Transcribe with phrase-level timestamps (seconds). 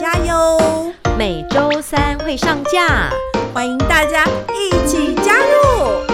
[0.00, 0.92] 大家哟。
[1.18, 3.10] 每周三会上架，
[3.52, 4.24] 欢迎大家
[4.54, 6.04] 一起加入。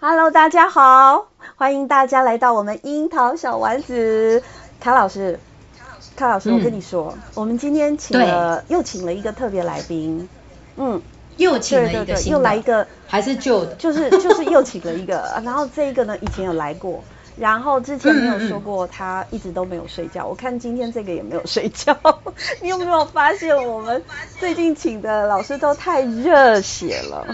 [0.00, 4.42] Hello，大家好，欢迎大家来到我们樱桃小丸子。
[4.80, 5.38] 卡老师，
[6.16, 10.26] 卡老师，我跟你说，嗯、我们今天请了又请了一个特别来宾，
[10.76, 11.02] 嗯，
[11.36, 17.02] 又请了一个，又来一个，还是旧的，就是就是又请了一个， 然后这一个呢以前有来过。
[17.34, 20.26] 然后之前没有说过，他一直都没有睡觉。
[20.26, 21.96] 我看今天这个也没有睡觉。
[22.60, 24.02] 你有没有发现，我们
[24.38, 27.26] 最近请的老师都太热血了？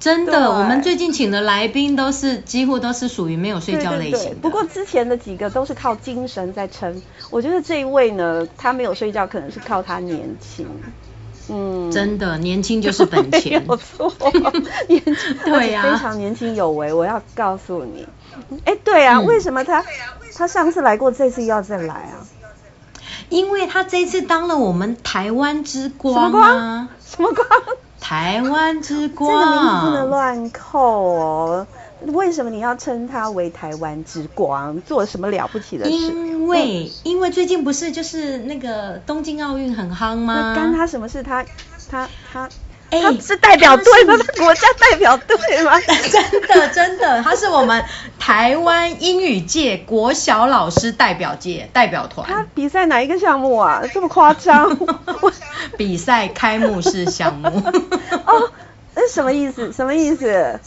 [0.00, 4.18] 真的，我们最近请的来宾都是几乎都是属于没有睡觉类型的。
[4.18, 7.00] 对对对，不过之前的几个都是靠精神在撑。
[7.30, 10.66] 我觉得这一位呢，他没有睡觉，可能是靠他年轻。
[11.48, 13.62] 嗯，真的，年轻就是本钱。
[13.66, 14.12] 没有错，
[14.88, 16.92] 年轻 对呀，非常年轻有为。
[16.92, 18.06] 我要告诉你。
[18.64, 19.84] 哎，对啊，为什么他
[20.34, 22.26] 他上次来过，这次又要再来啊？
[23.28, 26.88] 因为他这次当了我们台湾之光啊！
[27.04, 27.46] 什么光？
[27.48, 27.76] 什么光？
[28.00, 29.32] 台湾之光。
[29.32, 31.66] 这个名字不能乱扣哦。
[32.02, 34.80] 为什么你要称他为台湾之光？
[34.82, 35.90] 做什么了不起的事？
[35.90, 40.34] 因为因为最近不是就是那个东京奥运很夯吗？
[40.34, 41.22] 那干他什么事？
[41.22, 41.44] 他
[41.90, 42.48] 他他。
[42.88, 44.14] 他他是代表队吗？
[44.16, 45.72] 他国家代表队吗？
[46.08, 47.84] 真的真的，他是我们
[48.16, 52.24] 台湾英语界国小老师代表界代表团。
[52.28, 53.82] 他比赛哪一个项目啊？
[53.92, 54.78] 这么夸张？
[55.76, 57.48] 比赛开幕式项目。
[58.24, 58.50] 哦，
[58.94, 59.72] 那什么意思？
[59.72, 60.60] 什么意思？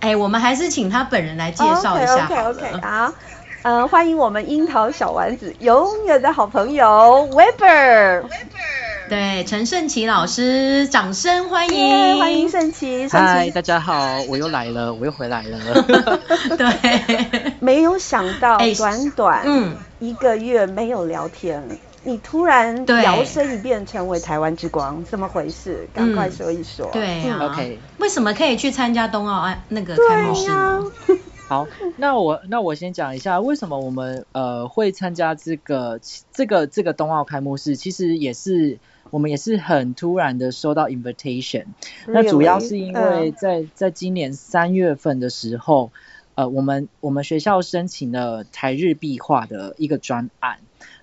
[0.00, 2.50] 哎，我们还是请他本人来介绍一下好了。
[2.50, 3.12] OK OK OK，好，
[3.62, 8.24] 呃，欢迎我们樱桃小丸子永远的好朋友 Weber。
[9.08, 13.08] 对，陈胜奇老师，掌声欢迎，yeah, 欢迎胜奇。
[13.08, 15.58] 嗨，大家好，我又来了，我又回来了。
[16.56, 25.86] 对，没有想到短短嗯一个月没有聊天，嗯、你突然摇身一变成为台湾之光，怎么回事？
[25.92, 26.86] 赶快说一说。
[26.86, 30.90] 嗯、对、啊、OK，为什么可以去参加冬奥那个开幕式呢？
[31.48, 31.66] 好，
[31.98, 36.00] 那我那我先讲一下为什么我们呃会参加这个
[36.32, 38.78] 这个这个冬奥开幕式，其实也是。
[39.10, 41.64] 我们也是很突然的收到 invitation，
[42.06, 45.92] 那主要是因为在在今年三月份的时候，
[46.34, 50.58] 呃，我们我们学校申请了台日壁画的一个专案，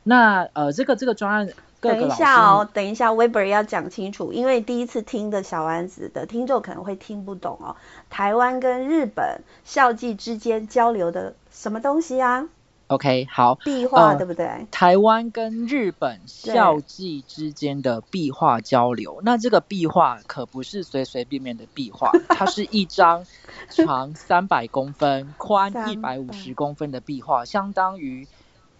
[0.08, 1.50] 那呃，这个这个专案，
[1.82, 7.76] 等一下哦，等一下，Weber 要讲清楚，因为第一次听的小丸子的听众可能会听不懂哦，
[8.12, 12.48] 台湾跟日本校际之间交流的什么东西啊
[12.88, 14.68] ？OK，好，壁画、呃、对不对？
[14.70, 23.26] 台湾跟日本校际之间的壁画交流，那这个壁画可不是随随便便的壁画，它是一张
[23.70, 28.28] 长三百公分、宽一百五十公分的壁画，相当于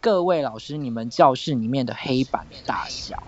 [0.06, 3.24] 各位老师你们教室里面的黑板大小。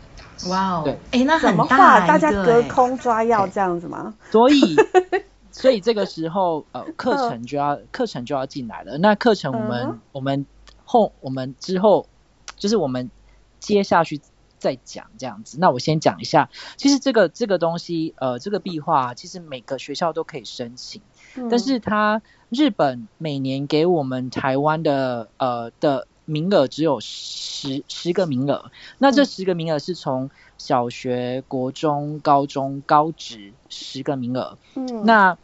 [0.48, 2.06] 哇哦，对，哎，那很大，怎么画？
[2.06, 4.14] 大家隔空抓药这样子吗？
[4.30, 4.76] 所以，
[5.52, 9.00] 所以这个时候呃，课程就要课程就要进来了。
[9.00, 10.46] 那课程我们、嗯、我们。
[10.90, 12.08] 后我们之后
[12.56, 13.12] 就是我们
[13.60, 14.22] 接下去
[14.58, 15.58] 再讲这样子。
[15.60, 21.02] 那我先讲一下，其实这个这个东西，呃，这个壁画其实每个学校都可以申请，
[21.36, 28.72] 嗯、但是它日本每年给我们台湾的呃的名额只有十十个名额。
[29.00, 30.30] 那这十个名额是从
[30.60, 34.60] 小学、国中、高中、高职十个名额。
[34.76, 35.40] 嗯，那。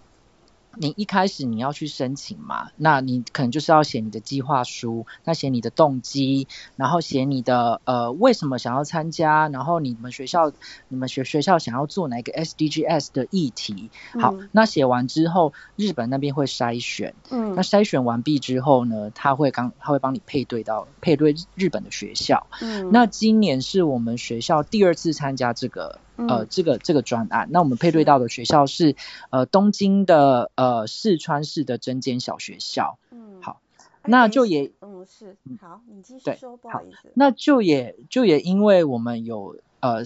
[0.76, 10.52] 你一开始你要去申请嘛，那你可能就是要写你的计划书，那写你的动机，然后写你的呃为什么想要参加，然后你们学校
[10.88, 13.92] 你们学学校想要做哪个 SDGs 的议题。
[14.20, 22.48] 好，嗯、那写完之后，日本那边会筛选，嗯，那筛选完毕之后呢，他会刚他会帮你配对到配对日本的学校。
[22.62, 26.00] 嗯，那今年是我们学校第二次参加这个。
[26.16, 28.96] 呃，这个这个专案，那我们配对到的学校是
[29.30, 32.98] 呃东京的呃四川市的真间小学校。
[33.12, 33.62] 嗯，好，
[34.06, 37.10] 那就也嗯是好，你继续说，不好意思。
[37.16, 40.04] 那就也就也因为我们有呃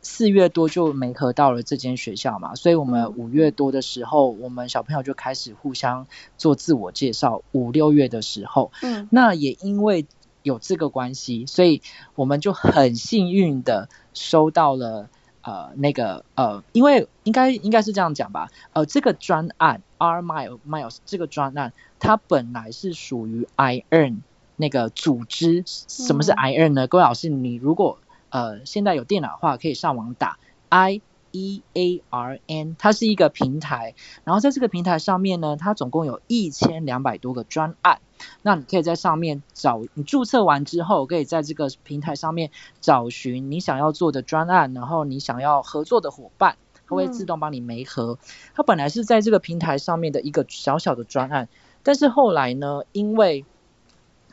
[0.00, 6.06] 四月多就没合到了这间学校嘛，所以我们五月多的时候，嗯、我们小朋友就开始互相
[6.38, 7.42] 做自我介绍。
[7.52, 10.06] 五六月的时候，嗯，那也因为
[10.42, 11.82] 有这个关系，所以
[12.16, 15.08] 我们就很幸运的收到了
[15.42, 24.18] 呃那个呃，因为应该应该是这样讲吧，呃，这个专案 R Mile Miles 这个专案，它本来是属于 iEarn
[24.56, 25.64] 那个组织。
[25.66, 26.86] 什么是 iEarn 呢？
[26.86, 27.98] 各位老师，你如果
[28.30, 31.00] 呃，现在有电脑的话，可以上网打 I
[31.32, 33.94] E A R N，它是一个平台。
[34.22, 38.00] 然后在这个平台上面呢，它总共有一千两百多个专案。
[38.42, 42.50] 那你可以在上面找，你注册完之后，可以在这个平台上面
[42.80, 46.56] 找寻你想要做的专案，然后你想要合作的伙伴，
[46.86, 48.18] 它会自动帮你媒合。
[48.54, 51.48] 它本来是在这个平台上面的一个小小的专案，
[51.82, 53.44] 但是后来呢，因为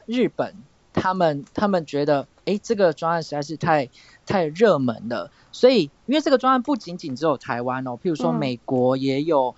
[0.06, 0.56] 日本
[0.94, 2.28] 他们他们觉得。
[2.46, 3.90] 哎，这个专案实在是太
[4.30, 9.56] 太热门了，所以因为这个专案不仅仅只有台湾哦，譬如说美国也有，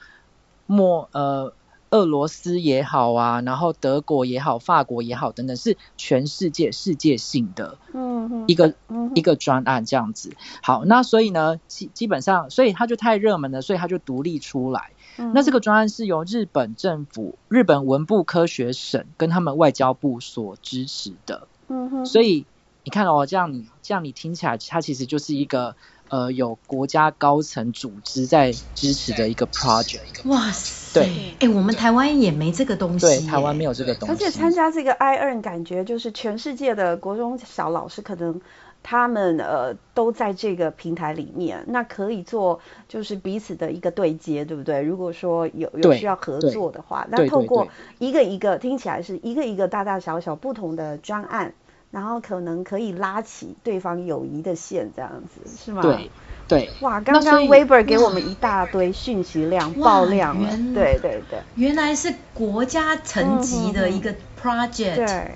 [0.66, 1.54] 莫、嗯、呃
[1.90, 10.32] 俄罗斯也好啊，然后德国也好，法国也好等等，是全世界世界性的，嗯，一个嗯嗯一个专案这样子。
[10.64, 14.92] 好，那所以呢，基基本上，所以它就太热门了，所以它就独立出来。
[15.18, 22.46] 嗯、那这个专案是由日本政府、日本文部科学省跟他们外交部所支持的，嗯哼，所以。
[22.84, 25.76] 你看哦，这样你这样你听起来，它其实就是一个
[26.10, 30.28] 呃有国家高层组织在支持的一个 project。
[30.28, 31.00] 哇塞！
[31.00, 33.06] 对，哎、欸，我们台湾也没这个东西。
[33.06, 34.14] 对，台湾没有这个东西。
[34.14, 38.42] 而且参加这个 iEarn，感觉就是全世界的国中小老师可能
[38.84, 44.82] 他们呃都在这个平台里面，那可以做就是彼此的一个对接，对不对？
[44.82, 47.68] 如果说有有需要合作的话，那透过
[48.00, 51.54] 一个一个听起来是一个一个大大小小不同的专案。
[51.92, 55.82] 然后可能可以拉起对方友谊的线，这样子是吗？
[55.84, 56.10] 对
[56.48, 56.70] 对。
[56.82, 64.96] 哇，刚刚 Weber 给我们一大堆讯息量爆量了，对对对，原来是国家层级的一个 project。
[64.96, 65.32] 嗯、对，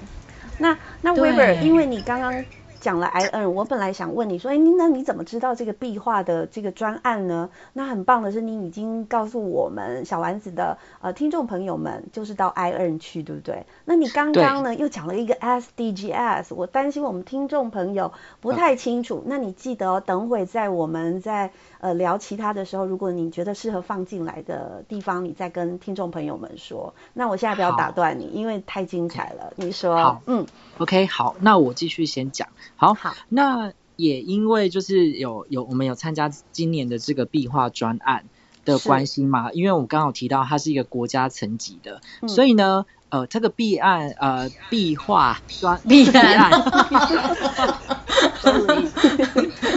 [0.57, 2.43] 那那 Weber，因为你刚刚。
[2.85, 7.49] 讲了 iEarn，我本来想问你说，哎，那你怎么知道这个壁画的这个专案呢？
[7.73, 13.65] 那很棒的是，你已经告诉我们小丸子的呃听众朋友们，就是到 iEarn 去，对不对？
[13.85, 19.23] 那你刚刚呢又讲了一个 SDGs，我担心我们听众朋友不太清楚。
[19.25, 26.93] 那你记得哦，等会在我们在呃聊其他的时候，如果你觉得适合放进来的地方，你再跟听众朋友们说。
[27.13, 29.53] 那我现在不要打断你，因为太精彩了。
[29.55, 30.45] 你说，好，嗯
[30.77, 32.47] ，OK，好，那我继续先讲。
[32.75, 38.25] 好，好，那也因为就是有有我们有参加今年的这个壁画专案
[38.65, 46.51] 的关系嘛，因为我刚刚有提到它是一个国家层级的，嗯、所以呢，呃，这个壁案呃壁画专壁案，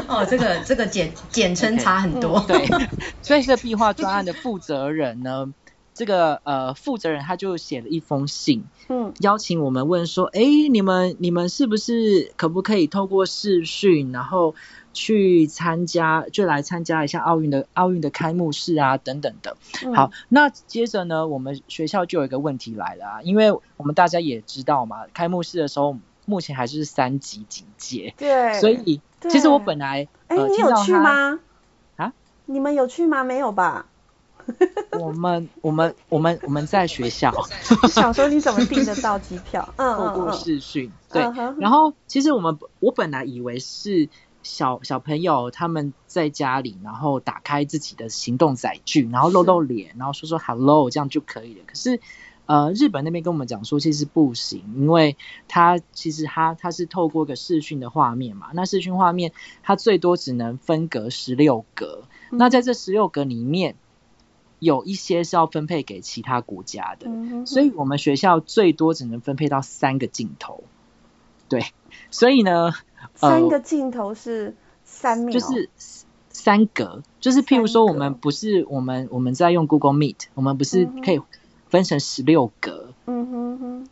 [0.09, 2.67] 哦，这个这个简简称差很多，对，
[3.23, 5.47] 所以这个壁画专案的负责人呢。
[5.95, 10.41] 这个呃负责人他就写了一封信，嗯，邀请我们问说，哎，
[10.71, 14.55] 你们你们是不是可不可以透过视讯，然后
[14.99, 19.57] 去参加，就来参加一下奥运的奥运的开幕式啊，等等的。
[19.85, 25.97] 嗯、好，那接着呢，我们学校就有一个问题来了啊，因为我们大家也知道嘛，开幕式的时候
[26.27, 31.39] 目前还是三级警戒，对，所以其实我本来，哎、呃，你有去吗？
[31.95, 32.13] 啊？
[32.47, 33.23] 你们有去吗？
[33.23, 33.87] 没有吧？
[34.99, 37.31] 我们我们我们我们在学校，
[37.89, 39.73] 想说你怎么订得到机票？
[39.77, 41.23] 嗯，透过视讯，对。
[41.61, 44.09] 然后其实我们我本来以为是
[44.49, 51.61] 小小朋友他们在家里，然后打开自己的行动载具，然后露露脸，然后说说 hello 这样就可以了。
[51.67, 52.01] 可是
[52.47, 63.77] 呃，日本那边跟我们讲说，其实不行，因为他其实他他是透过个视讯的画面嘛，那视讯画面它最多只能分隔十六格，那在这十六格里面。
[64.61, 67.09] 有一些是要分配给其他国家的，
[67.47, 70.65] 所以我们学校最多只能分配到三个镜头。
[71.49, 71.63] 对，
[72.11, 72.73] 所以呢，
[73.19, 75.69] 三个镜头是三秒，就是
[76.29, 81.21] 三格，就是譬如说我们不是我们我们在用 Google Meet，我们不是可以
[81.69, 83.89] 分成十六格，嗯哼哼，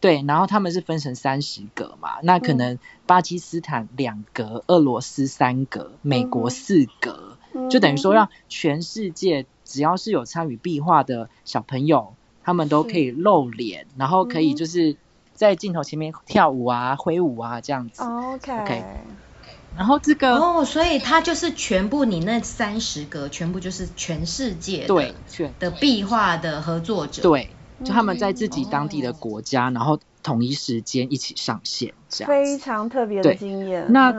[0.00, 9.46] 对，然后他们是分成三十格嘛，那可能巴基斯坦两格，俄罗斯三格，美国四格，嗯、就等于说让全世界。
[9.62, 14.96] 只要是有参与壁画的小朋友，他们都可以露脸，然后可以就是
[15.40, 18.02] 在镜头前面跳舞啊、挥舞啊这样子。
[18.02, 18.52] OK。
[18.60, 18.84] OK。
[19.74, 25.14] 然后这个哦，所以它就是全部你那三十个，全部就是全世界的对
[25.58, 27.22] 的壁画的合作者。
[27.22, 27.48] 对，
[27.82, 33.90] 就他们在自己当地的国家，然后同一时间一起上线，这样非常特别的经验。
[33.90, 34.12] 那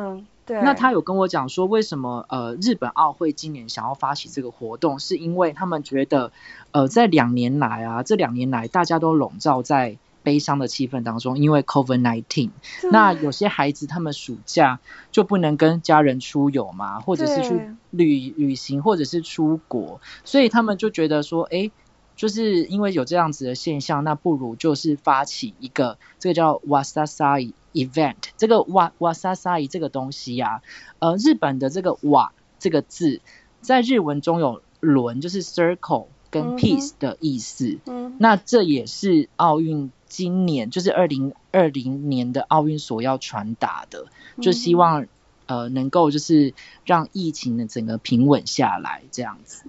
[0.44, 0.60] 对。
[0.63, 6.32] 那他有跟我讲说，为什么呃日本奥会今年想要发起这个活动，是因为他们觉得
[6.72, 12.51] 呃在两年来啊，这两年来大家都笼罩在悲伤的气氛当中，因为 COVID-19。
[12.92, 14.80] 那有些孩子他们暑假
[15.12, 21.72] 就不能跟家人出游嘛，或者是去旅旅行，或者是出国，所以他们就觉得说，哎。
[22.13, 28.16] 就是因为有这样子的现象，那不如就是发起一个这个叫 Wasasai Event。
[28.38, 30.62] 这个 Wa Wasasai 这个东西呀、
[31.00, 33.22] 啊，呃，日本的这个瓦这个字，
[33.62, 37.78] 在日文中有轮，就是 circle 跟 peace 的意思。
[37.86, 44.08] 嗯，那这也是奥运今年就是二零二零年的奥运所要传达的，
[44.42, 45.06] 就希望
[45.46, 49.66] 呃能够就是让疫情的整个平稳下来这样子。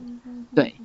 [0.54, 0.76] 对。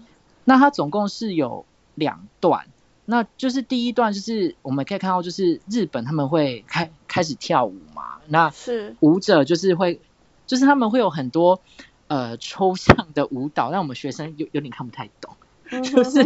[0.50, 2.68] 那它总共是有两段，
[3.04, 10.00] 那就是第一段就是我们可以看到，就是日本他们会开开始跳舞嘛，那是舞者就是会，
[10.46, 11.60] 就是他们会有很多
[12.08, 15.34] 呃抽象的舞蹈，让我们学生有有点看不太懂，
[15.84, 16.24] 就是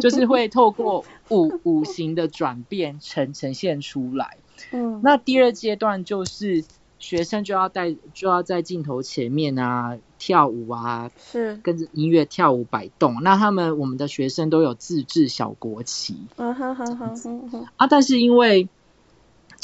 [0.00, 4.36] 就是会透过五五行的转变呈呈现出来。
[4.72, 6.64] 嗯，那第二阶段就是。
[7.00, 13.22] 学生就要带，就要在镜头前面啊跳舞啊，是跟着音乐跳舞摆动。
[13.22, 16.16] 那他们我们的学生都有自制小国旗。
[17.76, 18.70] 啊，但是因为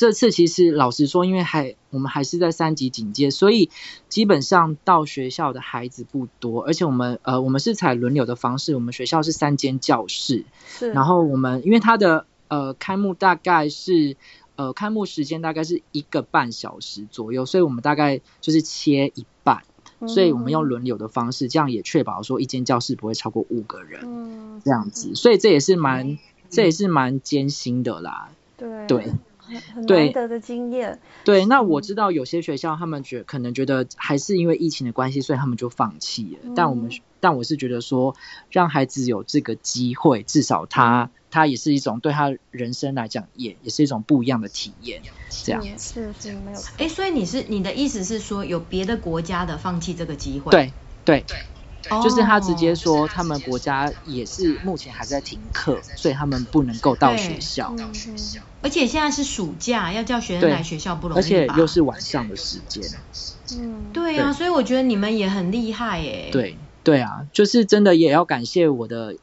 [0.01, 3.69] 这次其实老实说，因为还我们还是在三级警戒，所以
[4.09, 6.63] 基本上到学校的孩子不多。
[6.65, 10.47] 而且我们呃，我们是采轮流的方式，我们学校是三间教室。
[10.67, 10.91] 是。
[10.93, 14.17] 然后我们因为它的呃开幕大概是。
[14.57, 19.63] 呃，开幕时间大概是一个半小时左右，所以我们大概就是切一半，
[20.01, 26.19] 嗯、所以我们用轮流的方式，这样也确保说一间教室不会超过五个人，嗯、这样子，所以这也是蛮，嗯、
[26.51, 28.29] 这也是蛮艰辛的啦。
[28.59, 29.11] 对对，
[29.59, 30.99] 很难得的经验。
[31.25, 36.39] 对，那我知道有些学校他们觉可能觉得还是因为疫情的关系，所以他们就放弃了。
[36.45, 36.91] 嗯、但我们，
[37.21, 38.15] 但我是觉得说，
[38.51, 41.11] 让孩子有这个机会，至少他。
[41.33, 45.01] 他也是一种对他人生来讲，也也是一种不一样的体验，
[45.45, 46.59] 这样是是没有。
[46.79, 50.51] 哎，所以你是你的意思是说，有别的国家的放弃这个机会？
[50.51, 50.73] 对
[51.05, 51.37] 对对，
[52.03, 57.75] 就是他直接说，他们国家也是目前还在停课，所以他们不能够到学校。
[58.63, 62.85] 而且现在是暑假，要叫学生来学校不容易，而且又是晚上的时间。
[63.59, 66.29] 嗯，对啊，所以我觉得你们也很厉害耶。
[66.31, 69.17] 对对啊，就是真的也要感谢我的。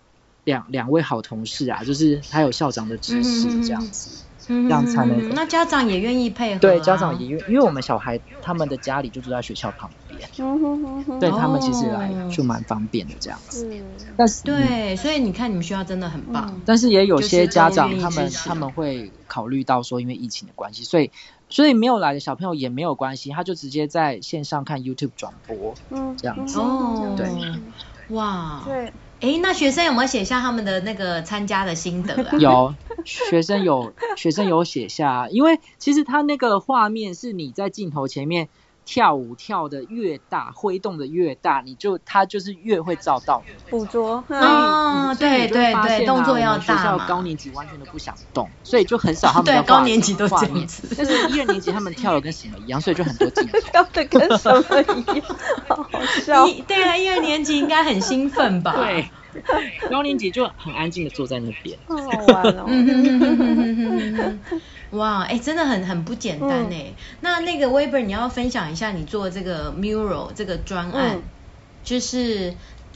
[0.43, 5.27] 两两位好同事啊，就是还有校长的支持，这样子，嗯、这样才能。
[5.35, 6.59] 那家长也愿意配合、啊。
[6.59, 13.65] 对，家长也愿，因为我们小孩他们的家里就住在学校旁边，嗯、对他们其实来就蛮方便的这样子。
[13.65, 16.55] 哦、但是对，所以你看你们学校真的很棒。
[16.55, 21.11] 嗯、但是也有些家长他们他们会考虑到说，因为疫情的关系，所以
[21.49, 26.59] 所以没有来的小朋友也没有关系，他就直接在线上看 YouTube 转播，嗯，这样子。
[26.59, 27.29] 哦，对，
[28.15, 28.93] 哇，对。
[29.19, 32.37] 哎，那学生有没有写下他们的那个参加的心得啊？
[32.37, 38.49] 有，学生有，学生有写下，因为其实他那个画面是你在镜头前面。
[38.87, 44.23] 跳舞跳的越大，挥动的越大，你就他就是越会照到捕捉。
[44.29, 46.63] 哦，对对对，动作要大。
[46.63, 50.95] 学校高年级完全都不想动，所以就很少他们对高年级都这样子。
[50.97, 53.59] 但是一二年级他们跳的跟什么一样，所以就很多镜头。
[53.59, 55.25] 跳的跟什么一样？
[55.67, 56.47] 好好笑。
[56.65, 58.73] 对啊，一二年级应该很兴奋吧？
[58.73, 59.09] 对。
[59.91, 61.77] 高年级就很安静的坐在那边。
[61.87, 62.65] 好好玩哦。
[64.91, 66.85] 哇，哎、欸，真的很很不简单哎。
[66.89, 71.23] 嗯、那那个 Weber，你要分享一下你做这个 mural 这个专案，嗯、
[71.83, 72.55] 就是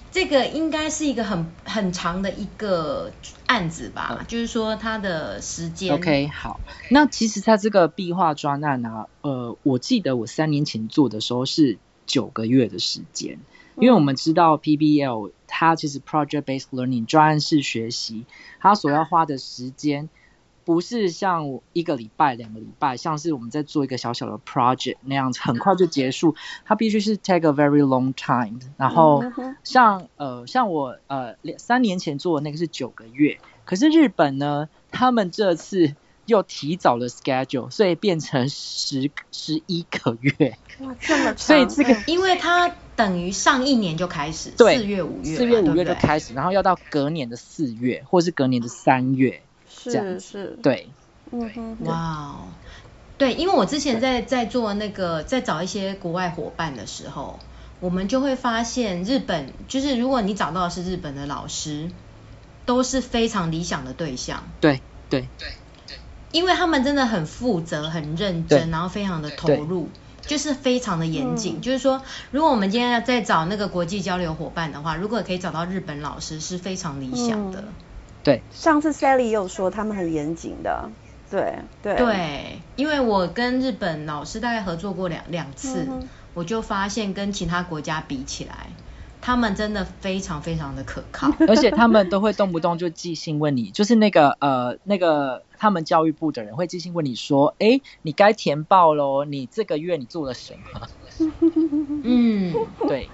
[0.10, 3.12] 这个应该是一个很很长的一个
[3.46, 4.16] 案子吧？
[4.20, 5.94] 嗯、就是说它的时间。
[5.94, 6.62] OK，好。
[6.90, 13.38] 那其实它这个壁画专案呢、啊，呃，我记得我三年前做的时候是九个月的时间，
[13.76, 18.26] 因为我们知道 PBL 它其实 project based learning 专案式学习，
[18.62, 20.08] 它所要花的时间。
[20.64, 26.36] 不是像一个礼拜、两个礼拜，像是我们在做一个小小的 project 那样子，很快就结束。
[26.66, 28.60] 它必须是 take a very long time。
[28.78, 29.24] 然后
[29.64, 40.58] 像呃像我呃两三年前做的那个是九个月，可是日本呢，他们这次又提早了 schedule，所以变成十十一个月。
[40.80, 41.38] 哇，这么长！
[41.38, 49.42] 所以这个，因为它等于上一年就开始，四月五月，四月五月就开始，然后要到隔年的四月，或是隔年的三月。
[49.72, 50.90] 是是，对，
[51.32, 52.36] 嗯哼，哇，
[53.18, 57.40] 对，因为我之前在在做那个在找一些国外伙伴的时候，
[57.80, 61.90] 我们就会发现日本就是如果你找到的是日本的老师，
[62.66, 64.44] 都是非常理想的对象。
[64.60, 65.30] 对对。
[65.88, 65.98] 对，
[66.32, 69.90] 因为他们真的很负责、很认真，然后非常的投入，
[70.22, 71.58] 就是非常的严谨。
[71.58, 72.02] 嗯、就是说，
[72.32, 77.62] 如果我们今天要再找那个国际交流伙伴的话，如果可以找到日本老师，是非常理想的。
[77.62, 77.74] 嗯、
[78.24, 80.90] 对，上次 Sally 也有说他们很严谨的。
[81.30, 88.68] 对对对，因为我跟日本老师大概合作过两两次，嗯、我就发现跟其他国家比起来。
[89.24, 100.88] 他们真的非常非常的可靠， 而且他们都会动不动就寄信问你，就是那个呃那个他们教育部的人会寄信问你说，哎，你该填报喽，你这个月你做了什么？
[102.04, 102.52] 嗯，
[102.88, 103.08] 对，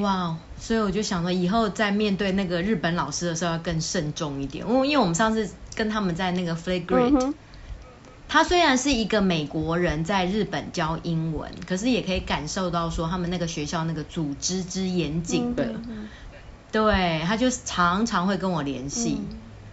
[0.00, 7.34] 哇，所以我就想说，以后在面对那个日本老师的时候要更慎重一点，因为因为我们上次跟他们在那个 Flagrant
[8.28, 15.52] 他虽然是一个美国人，在日本教英文，可是也可以感受到说他们那个学校那个组织之严谨。
[15.56, 15.68] 的。
[16.70, 19.18] 对，他就常常会跟我联系。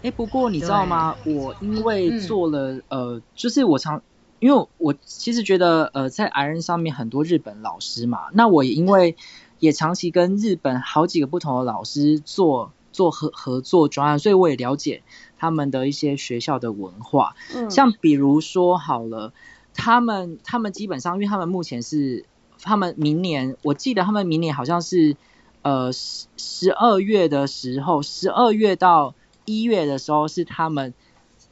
[0.01, 1.15] 哎、嗯，不过你知道吗？
[1.23, 4.01] 我因为做了、嗯、呃，就是我常，
[4.39, 9.15] 因为我其实觉得呃，在 iReady 上面很多日本老师嘛，那我也因为
[9.59, 15.03] 也长期跟日本好几个不同的老师做做合合作专案，所以我也了解。
[15.41, 19.31] 他们的一些学校的文化，嗯，像比如说好了，
[19.73, 22.25] 他们他们基本上，因为他们目前是，
[22.61, 25.15] 他们明年，我记得他们明年好像是，
[25.61, 30.93] 呃十十二月的时候，十二月到一月的时候是他们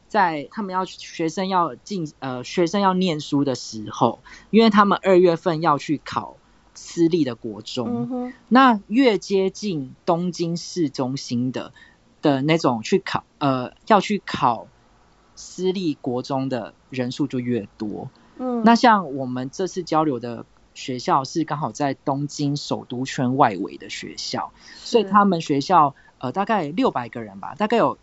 [0.09, 6.35] 在他们要学生要进呃学生要念书的时候，因为他们二月份要去考
[6.77, 11.73] 私立的国中，嗯，那越接近东京市中心的。
[12.19, 14.67] 的那种去考，呃，要去考
[15.35, 18.09] 私立国中的人数就越多。
[18.39, 20.43] 嗯，那像我们这次交流的
[20.73, 27.99] 学校是刚好在东京首都圈外围的学校，所以他们学校呃大概六百个人吧，大概有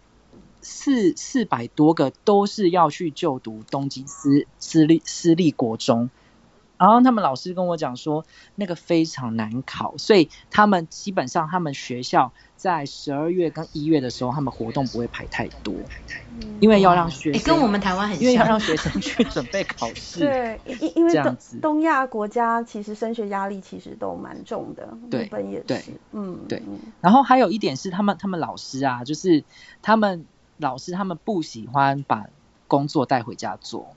[0.61, 6.09] 四四百多个都是要去就读东京私私立私立国中。
[6.77, 8.25] 然后他们老师跟我讲说，
[8.57, 15.75] 那个非常难考，所以他们基本上他们学校在十二月跟一月的时候，他们活动不会排太多，
[16.61, 20.21] 因为要让学生、欸、跟我们台湾很像，因为要让学生去准备考试。
[20.21, 26.63] 对，因因为东东亚国家其实升学压力其实都蛮重的，对日本也是，对嗯对。
[27.01, 29.45] 然后还有一点是，他们他们老师啊，就是
[29.81, 30.25] 他们
[30.57, 32.27] 老师他们不喜欢把
[32.67, 33.95] 工作带回家做。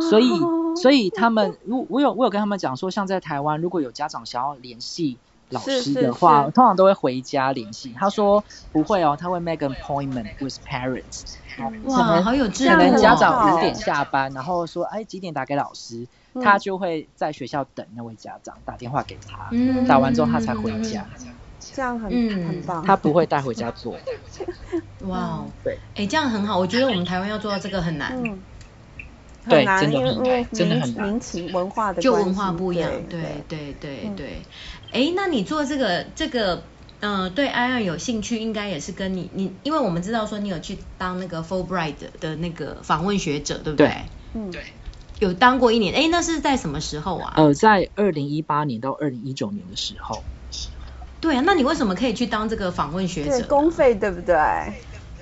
[0.00, 0.30] 所以，
[0.76, 5.18] 所以他们，如我有我有跟他们讲说，像在台湾，如果有家长想要联系
[5.50, 7.94] 老师的话，通常都会回家联系。
[7.98, 11.34] 他说不会哦，他会 make an appointment with parents。
[11.84, 12.76] 哇，好有智慧。
[12.76, 16.06] 可能家长五点下班，然后说，哎，几点打给老师，
[16.42, 19.50] 他就会在学校等那位家长打电话给他，
[19.86, 21.04] 打完之后他才回家。
[21.72, 22.82] 这样很很棒。
[22.82, 23.94] 他不会带回家做。
[25.00, 26.58] 哇，对，哎，这样很好。
[26.58, 28.10] 我觉得我们台湾要做到这个很难。
[28.12, 28.38] 很难，
[29.48, 34.42] 对，真的因为真的很民情文化的就文化不一样，对对对对。
[34.92, 36.62] 哎、嗯，那你做这个这个，
[37.00, 43.86] 嗯、呃，对 iReady 有兴趣，应该也是跟你你，因为我们知道说你有去当那个 Fulbright 的那个访问学者，对不对？
[43.86, 43.96] 对
[44.34, 44.62] 嗯，对，
[45.18, 45.94] 有当过一年。
[45.94, 47.32] 哎，那是在什么时候啊？
[47.36, 50.22] 呃，在二零一八年到二零一九年的时候。
[51.20, 53.30] 对啊，那你为什么可以去当这个访问学者？
[53.30, 54.34] 对，公费对不对？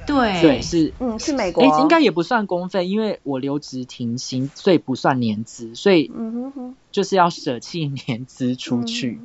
[0.09, 9.21] 对，对是，嗯，是美国，哎，应该也不算公费，因为我留职停薪，所以不算年资，所以，嗯哼哼，就是要舍弃年资出去，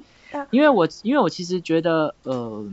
[0.51, 2.65] 因为我，因为我其实觉得，呃，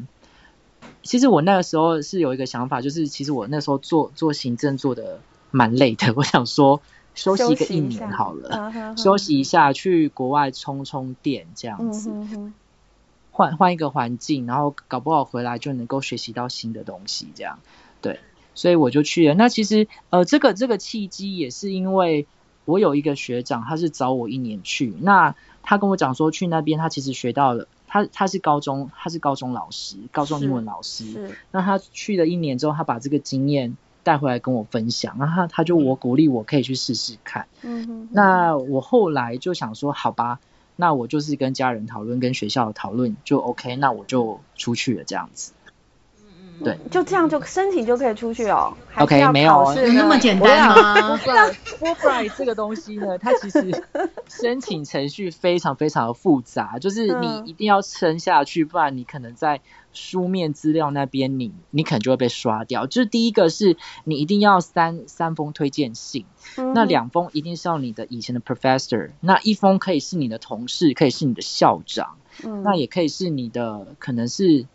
[1.02, 5.20] 其实我那个时候是有一个想法，就是其实我那时候做做行政做的
[5.52, 6.82] 蛮累的，我想说
[7.14, 12.54] 休息个一年好了，休息一下，休息一下去国外充充电这样子，嗯、哼哼。
[13.32, 17.58] 换换一个环境，然后搞不好回来就能够学习到新的东西，这样。
[18.00, 18.20] 对，
[18.54, 19.34] 所以我就去了。
[19.34, 22.26] 那其实，呃，这个这个契机也是因为
[22.64, 24.94] 我有一个学长，他是找我一年去。
[25.00, 31.34] 那他跟我讲说，去那边他其实学到了，他他是高中，他是高中老师，高中英文老师。
[31.50, 35.16] 那他去了一年之后，他把这个经验带回来跟我分享。
[35.18, 37.46] 那他他就我鼓励我可以去试试看。
[37.62, 38.08] 嗯哼。
[38.12, 40.38] 那我后来就想说，好吧，
[40.76, 45.52] 那我就是跟家人讨论，跟学校讨论就 OK，那我就出去了这样子。
[46.62, 48.76] 对，就这样就申请就可以出去哦。
[48.96, 53.84] OK，没有那么简单吗？Fulbright 这个东西呢，它其实
[54.28, 59.60] 申请程序非常非常的复杂，就是你一定要撑下去，不然你可能在
[59.92, 62.86] 书面资料那边你你可能就会被刷掉。
[62.86, 66.26] 就是第一个是你一定要三三封推荐信，
[66.74, 72.16] 那两封一定是要你的以前的 professor，那一封可以是你的同事，可以是你的校长，
[72.62, 74.66] 那也可以是你的可能是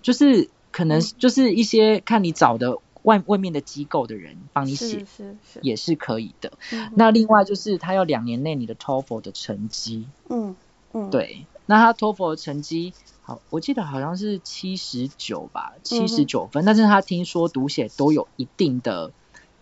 [0.00, 0.48] 就是。
[0.78, 6.52] 可能就是一些看你找的外外面的机构的人帮你写，是是是，也是可以的。
[6.72, 6.92] 嗯。
[6.94, 10.54] 那另外就是他要两年内你的 TOEFL 的成绩，嗯
[10.92, 19.10] 嗯，对，那他 TOEFL 的成绩好，我记得好像是七十九吧，七十九分，但是他听说读写都有一定的、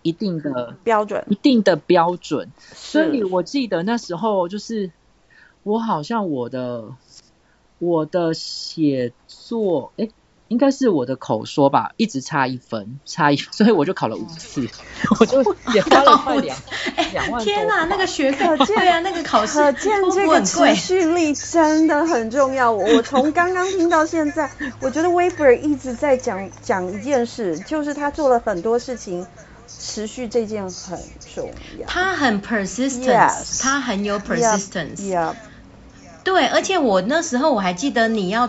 [0.02, 1.24] 一定的标准。
[1.30, 4.92] 一定的标准，所以我记得那时候就是
[5.62, 6.94] 我好像我的
[7.78, 10.10] 我的写作，诶
[10.48, 14.68] 应该是我的口说吧，一直差一分，差一分，所以我就考了五次，
[15.20, 15.42] 我就
[15.74, 16.56] 也花了快两
[17.12, 20.74] 两万天哪，块那个学可费，对啊，那个考试可见这个持。
[20.76, 22.70] 续力真的很重要。
[22.70, 29.26] 我我从刚刚听到现在，我觉得 Weber 一直在讲讲一件事，就是他做了很多事情，
[29.66, 31.00] 持续这件很
[31.34, 31.86] 重要。
[31.88, 35.34] 他很 persistence，Yes 他很有 persistence。
[36.22, 38.48] 对，而且我那时候我还记得你要，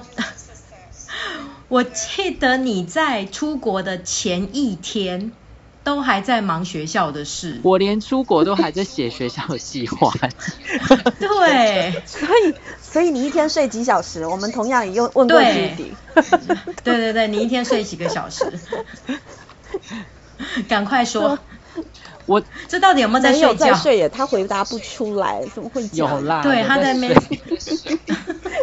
[1.69, 5.33] 我记得你在出国的前一天
[5.83, 7.59] 都还在忙学校的事。
[7.63, 10.13] 我连出国都还在写学校的计划。
[11.19, 14.25] 对，所以所以你一天睡几小时？
[14.25, 15.91] 我们同样也用问过对 Judy。
[16.83, 18.45] 对对对，你一天睡几个小时？
[20.69, 21.37] 赶快说，
[22.27, 23.53] 我这到底有没有在睡觉？
[23.55, 25.81] 在睡耶，他回答不出来，怎么会？
[25.93, 27.07] 有啦，对，他在那
[27.59, 27.97] 睡。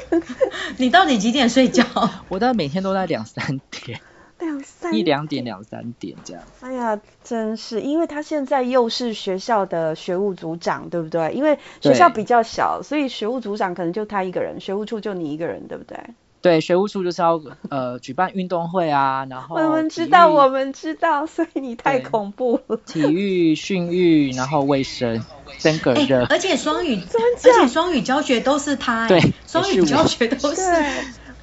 [0.76, 1.84] 你到底几点睡觉？
[2.28, 4.00] 我大概每天都在两三点，
[4.38, 6.42] 两三一两点两三点这样。
[6.60, 11.32] 哎呀，真是，因为他现在又是学校的学务组长，对不对？
[11.32, 15.98] 因为学校比较小，所以学务组长可能就他一个人，学务处就你一个人，对不对？
[16.44, 22.76] 对，学务处就是要呃举办运动会啊，然后我们知道，我们知道，所以你太恐怖了。
[22.84, 25.24] 体育、训育，然后卫生，
[25.62, 26.26] 登革哎、热。
[26.28, 27.18] 而且双语，假
[27.50, 30.60] 而且双语教学都是他、哎对双语教学都是。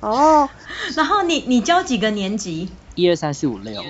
[0.02, 0.48] 哦，
[0.96, 2.70] 然后你你教几个年级？
[2.94, 3.82] 一二三四五六，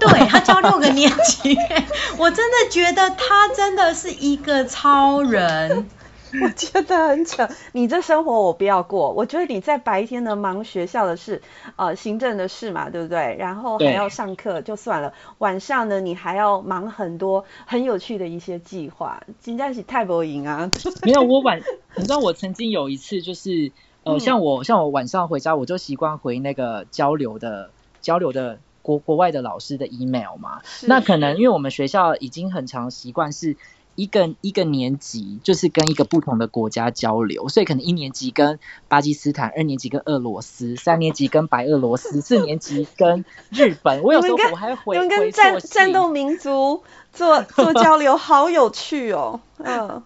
[0.00, 1.56] 对他教六个年级，
[2.18, 5.88] 我真的觉得他真的是一个超人。
[6.42, 7.48] 我觉得很扯。
[7.72, 9.12] 你这生活我不要过。
[9.12, 11.42] 我觉得你在白天呢忙学校的事，
[11.76, 13.36] 呃，行政的事嘛，对不对？
[13.38, 20.70] 然后还要上课就算了，晚上呢你还要忙很多很有趣的一些计划，真的是太不赢啊！
[21.02, 21.60] 没有我晚，
[21.96, 27.70] 你知道我曾经有一次就是呃，嗯像我像我晚上回家，我就习惯回那个交流的
[28.00, 30.62] 交流的国国外的老师的 email 嘛。
[30.86, 33.56] 那可能因为我们学校已经很常习惯是。
[33.96, 44.02] 一个一个年级就是跟一个不同的国家交流，所以可能一年级跟巴基斯坦，二年级跟俄罗斯，三年级跟白俄罗斯，四年级跟日本。
[44.02, 49.40] 我有时候我还回你们跟回战战斗民族做做交流，好有趣哦。
[49.58, 50.02] 嗯，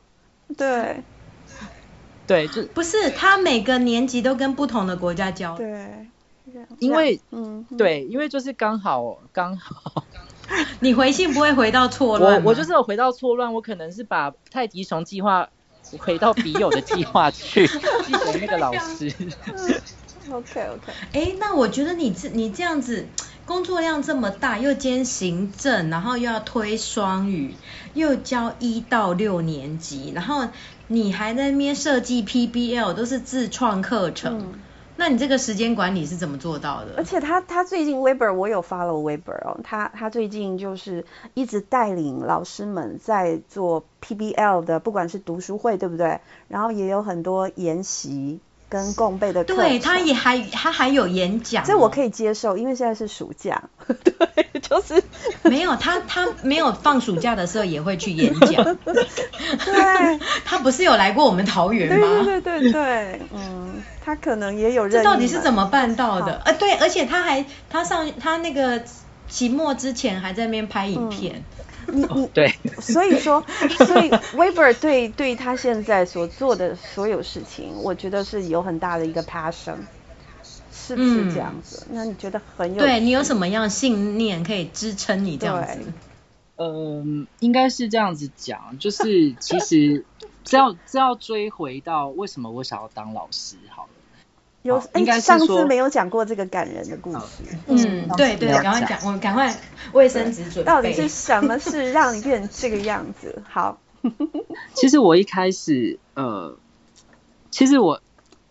[0.57, 1.03] 对
[2.27, 5.66] 对，就不是他每个年级都跟不同的国家交流。
[5.66, 6.09] 对，
[6.79, 10.05] 因为嗯，对，因为就是刚好刚好。
[10.80, 12.50] 你回信不会回到错乱我？
[12.50, 15.48] 我就是有回到错乱，我可能是把泰迪熊计划
[15.98, 19.12] 回到笔友的计划去 寄给那个老师。
[20.30, 23.06] OK OK，哎，那我觉得你这你这样子
[23.46, 27.54] 工作量这么大，又兼行政，然后又要推双语，
[27.94, 30.48] 又教一到六年级，然后
[30.87, 34.38] 你还在那边设计 PBL，都是自创课程。
[34.38, 34.61] 嗯
[34.98, 36.94] 那你这个时间管理是怎么做到的？
[36.96, 46.20] 而且他他最近 Weber 我有 follow Weber 哦，他他最近就是一直带领老师们在做 PBL 的，不管是读书会对不对？
[46.48, 49.44] 然后也有很多研习跟共备的。
[49.44, 53.70] 对，他也还他还有演讲、哦，这我可以接受，因为现在是暑假。
[53.87, 55.00] 对，就是
[55.44, 58.64] 没有他他没有放暑假的时候也会去演讲。
[58.84, 62.24] 对， 他不是有来过我们桃园吗？
[62.24, 64.92] 对对对对，嗯，他可能也有认。
[64.92, 66.40] 这到底是怎么办到的？
[66.46, 68.82] 呃，对，而且他还他上他那个
[69.28, 71.44] 期末之前还在那边拍影片。
[71.88, 73.44] 嗯、你你对，所以说，
[73.86, 79.76] 所以 Weber 对对他现在所做的所有事情，我觉得是有很大的一个 passion，
[80.72, 81.86] 是不是这样子？
[81.90, 82.78] 嗯、那你觉得很有？
[82.78, 85.80] 对你有什么样信念可以支撑你这样子？
[86.56, 90.06] 嗯，应该是这样子讲，就是其实
[90.44, 93.90] 只要只要追回到为什么我想要当老师好了。
[94.62, 97.20] 有，应该上次没有讲过这个感人的故事。
[97.66, 99.56] 嗯，对对，赶快讲，我们赶快
[99.92, 100.62] 卫生纸准备。
[100.64, 103.42] 到底是什么事让你变成这个样子？
[103.48, 103.78] 好，
[104.74, 106.56] 其实我一开始呃，
[107.50, 108.00] 其实我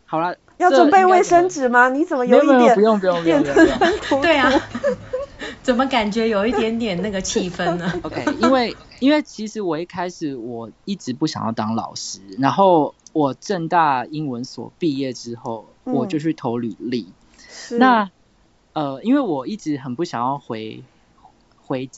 [0.06, 1.90] 好了，要准备卫生纸吗？
[1.90, 2.74] 你怎么有一点？
[2.74, 4.22] 不用不用不用不用。
[4.22, 4.50] 对啊，
[5.62, 7.94] 怎么感觉有一点点那个气氛呢？
[8.04, 15.66] OK，因为因为其实我一开始我一直不想要当老师，然后我正大英文所毕业之后。
[15.94, 17.14] 我就去投履历，
[17.72, 18.12] 嗯、那
[18.74, 20.84] 呃，因为我一直很不想要回
[21.56, 21.90] 回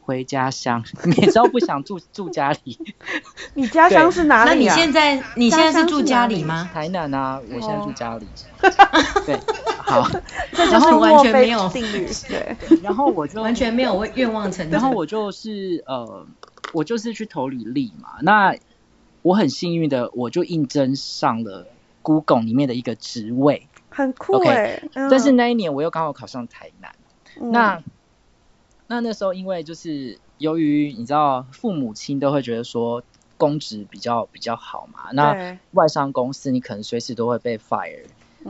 [0.00, 2.78] 回家乡，你也知道不想住住家里。
[3.54, 4.54] 你家乡是哪里啊？
[4.54, 6.70] 那你现在你现在是住家里吗？
[6.72, 8.26] 台南啊，我现在住家里。
[9.26, 9.38] 对，
[9.78, 10.06] 好，
[10.52, 12.08] 这就是完全没有定律。
[12.28, 14.70] 对，然后我就完全没有愿望成真。
[14.70, 16.26] 然后我就是呃，
[16.72, 18.10] 我就是去投履历嘛。
[18.22, 18.54] 那
[19.22, 21.66] 我很幸运的，我就应征上了
[22.02, 24.82] Google 里面的一个职位，很酷哎。
[24.92, 26.94] Okay, 但是那一年我又刚好考上台南，
[27.40, 27.82] 嗯、那
[28.86, 33.02] 那那时候因为就是由于你知道父母亲都会觉得说
[33.36, 38.04] 公职比较比较好嘛，那外商公司你可能随时都会被 fire。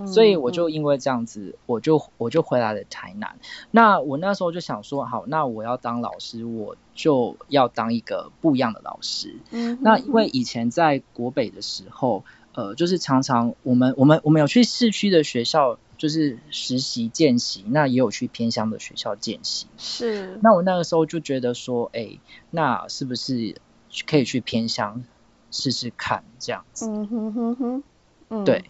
[0.06, 3.36] 所以我就因为这样子，我就我就回来了台南。
[3.72, 9.34] 那我那时候就想说，好，那我要当老师，我就要当一个不一样的老师。
[9.50, 19.66] 嗯，那因为以前在国北的时候，呃，就是常常我们我们我们有去市区的学校，就是实习见习，那也有去偏乡的学校见习。
[19.78, 20.38] 是。
[20.42, 22.18] 那我那个时候就觉得说，哎，
[22.50, 23.60] 那是不是
[24.06, 25.04] 可以去偏乡
[25.50, 26.86] 试试看这样子？
[26.88, 27.82] 嗯哼哼哼，
[28.28, 28.64] 嗯，对。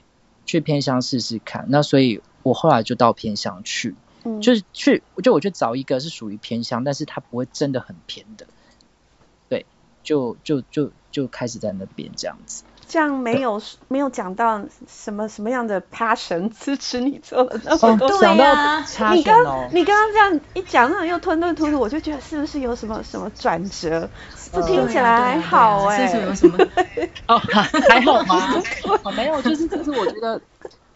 [0.46, 8.48] 去偏乡试试看，那所以我后来就到偏乡去，嗯，就是去就我去找一个是属于偏乡，但是它不会真的很偏的，
[9.48, 9.64] 对，
[10.02, 12.64] 就就就就开始在那边这样子。
[12.90, 24.10] 这样没有没有讲到什么什么样的 passion 支持你做了那么多，哦、对呀、啊，你刚你刚刚这样一讲，那种又吞吞吐吐，我就觉得是不是有什么什么转折？
[24.52, 26.58] 这听起来还好哎、欸，有什么？
[27.28, 28.60] 哦，还好吗？
[29.04, 30.40] 哦，没有，就是就是我觉得，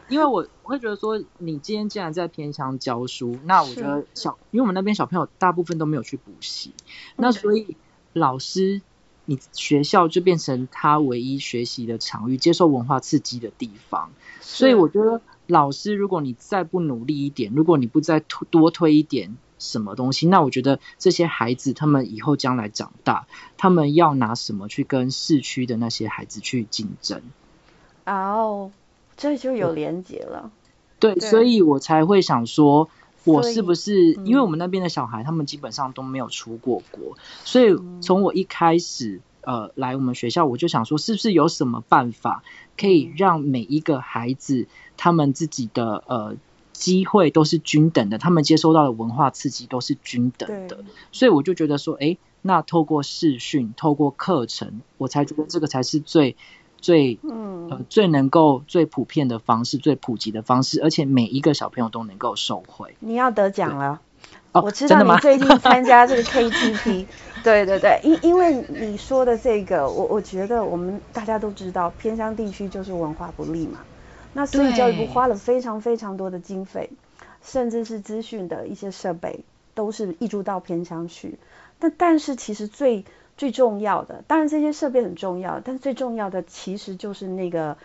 [0.09, 6.75] 因为我我会觉得说，你今天既然在偏乡教书，那我觉得小，因为我们那边小朋友大部分都没有去补习，
[7.15, 7.77] 那所以
[8.13, 8.83] 老师。
[9.27, 14.11] 你学校就变成他唯一学习的场域，接受文化刺激的地方。
[14.41, 27.23] 所以我觉得，老师如果你再不努力一点，如果你不再多推一点什么东西，那我觉得这些孩子他们以后将来长大，他们要拿什么去跟市区的那些孩子去竞争？
[28.07, 28.71] 哦，
[29.17, 30.51] 这就有连结了。
[30.99, 32.89] 对，对，所以我才会想说。
[33.25, 42.43] 我是不是因为我们那边的小孩，他们基本上都没有出过国，所以从我一开始呃来我们学校，我就想说，是不是有什么办法
[42.77, 46.37] 可以让每一个孩子他们自己的呃
[46.73, 56.37] 机会都是均等的，他们接收到的文化刺激都是均等的，所以我就觉得说，哎，那透过视讯，透过课程，我才觉得这个才是最。
[56.85, 62.95] 最嗯呃最能够最普遍的方式，最普及的方式，而且每一个小朋友都能够受惠。
[63.01, 64.03] 你要得奖了，
[64.53, 67.07] 我知道你最近参加这个 KTP，
[67.43, 73.79] 对对对，因因为你说的这个，我我觉得我们大家都知道，偏乡地区就是文化不利嘛，
[74.35, 76.91] 那所以教育部花了非常非常多的经费，
[77.43, 79.41] 甚至是资讯的一些设备，
[79.75, 81.39] 都是挹注到偏乡去。
[81.79, 83.05] 但但是其实最
[83.37, 87.77] 最重要的，当然这些设备很重要，但最重要的其实就是那个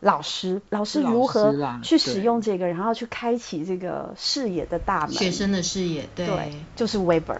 [0.00, 7.38] 老师，老师如何去使用这个，然后去开启这个视野的大门，学生的视野，对，对就是 Weber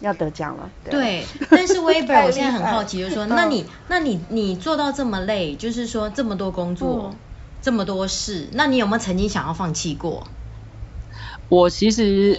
[0.00, 0.92] 要得奖了，对。
[0.92, 7.16] 对， 但是 Weber 我现在很好奇，就是说，那你那你你做到这么累，就是说这么多工作，嗯、
[7.62, 10.26] 这么多事，那你有没有曾经想要放弃过？
[11.48, 12.36] 我其实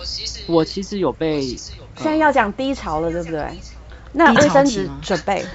[0.47, 3.59] 我其实有被，现在要讲低潮了，对不对？
[4.13, 5.43] 那卫生纸准备。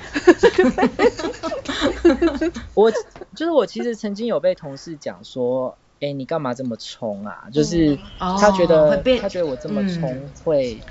[2.74, 2.90] 我
[3.36, 7.48] 就是我，其实曾经有被同事讲说，哎、欸，你干嘛这么冲啊？
[7.52, 10.82] 就是他觉得、哦、他觉得我这么冲会、嗯、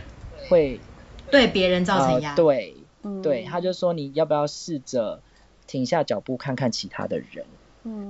[0.50, 0.82] 会
[1.30, 2.40] 对别人造成压力。
[2.40, 5.22] 呃、对、嗯、对，他就说你要不要试着
[5.68, 7.46] 停下脚步看看其他的人。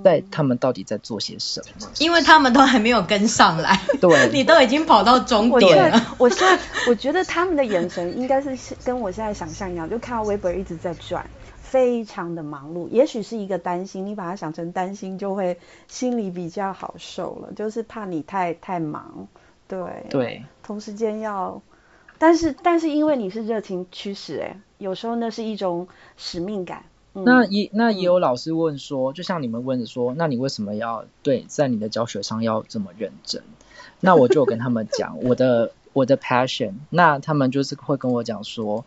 [0.04, 1.88] 在他们到底在做些什么？
[2.00, 6.16] 因为他们都还没有跟上来，对， 你都已经跑到终点了。
[6.18, 11.26] 我现在 我觉得他们的眼神应该是跟我现在想象一样，就看到 Weber 一直在转，
[11.62, 12.90] 非常的忙碌。
[12.90, 15.58] 也许是一个担心，你把它想成担心，就会
[15.88, 17.54] 心里比较好受了。
[17.56, 19.28] 就是怕你太太忙，
[19.70, 19.80] 对
[20.10, 21.62] 对，同时间要，
[22.18, 26.84] 但是但是因为你是热情驱使，哎，有时候那是一种使命感。
[27.14, 33.44] 那也那也有老师问说，就像你们问的说，那你为什么要对在你的教学上要这么认真？
[34.00, 38.86] 那我就跟他们讲我的我的 passion，那他们就是会跟我讲说，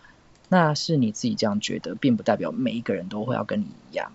[0.49, 4.11] 那是你自己这样觉得，并不代表每一个人都会要跟你一样。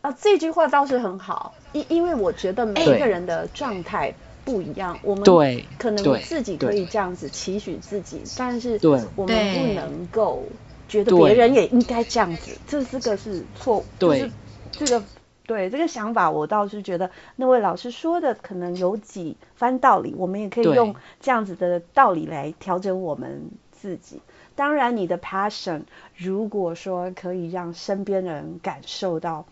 [0.00, 4.12] 啊，这句话倒是很好，因因为我觉得每一个人的状态
[4.44, 8.80] 不一样，我们对可能自己可以这样子期许自己，但是
[9.14, 10.42] 我们不能够。
[10.88, 14.30] 觉得别人也应该这样子，这是个是错，就是
[14.72, 15.04] 这个
[15.46, 24.20] 对这个想法，我倒是觉得那位老师说的可能有几番道理，我们也可以用这样子的道理来调整我们自己。
[24.56, 25.82] 当然，你的 passion
[26.16, 29.46] 如果说可以让身边的人感受到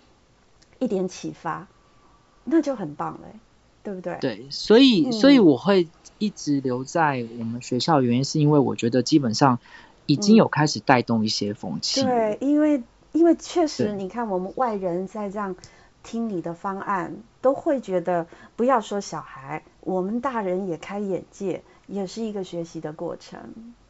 [0.79, 1.67] 一点启发，
[2.45, 3.27] 那就很棒了，
[3.83, 4.17] 对不对？
[4.21, 9.59] 对，所以所以我会一直留在我们学校，原因是因为我觉得基本上
[10.13, 12.03] 已经有开始带动一些风气。
[12.03, 12.07] 嗯。
[12.07, 15.57] 对，因为因为确实，你看我们外人在这样
[16.03, 23.41] 听你的方案，都会觉得，不要说小孩，我们大人也开眼界，也是一个学习的过程。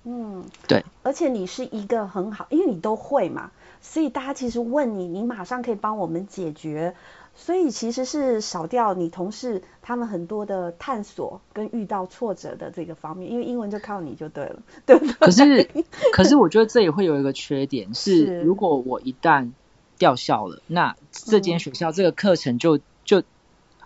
[0.04, 6.96] 嗯，对，而且你是一个很好，因为你都会嘛，所以大家其实问你，你马上可以帮我们解决，
[7.34, 15.14] 所以其实是少掉你同事他们很多的探索跟遇到挫折的这个方面，因为英文就靠你就对了， 对不对？
[15.14, 15.68] 可是，
[16.12, 19.52] 可是我觉得这也会有一个缺点是，是如果我一旦
[19.98, 23.22] 掉校了，那这间学校这个课程就、嗯、就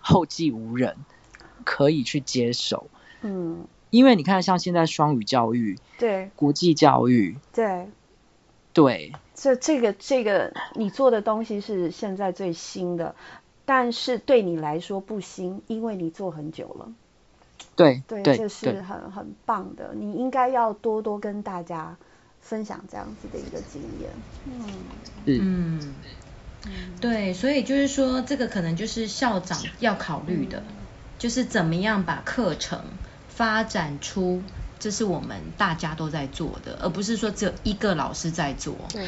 [0.00, 0.96] 后继无人
[1.64, 2.88] 可以去接手，
[3.22, 3.66] 嗯。
[3.90, 7.88] 因为你看，像现在双语教育，对国际教育，对
[8.76, 13.14] 对，这这个这个你做的东西是现在最新的，
[13.64, 16.92] 但是对你来说不新，因为你做很久了。
[17.74, 21.96] 对对，对这是很很棒的，你应该要多多跟大家
[22.42, 24.10] 分享这样子的一个经验。
[24.44, 24.60] 嗯
[25.24, 25.96] 嗯
[26.66, 30.74] 嗯，对，所以就是说，这个可能就是校长要考虑的，嗯、
[31.18, 32.80] 就是怎么样把课程。
[33.28, 34.42] 发展出
[34.86, 38.72] 这是我们大家都在做的，而不是说只有一个老师在做。
[38.92, 39.04] 对，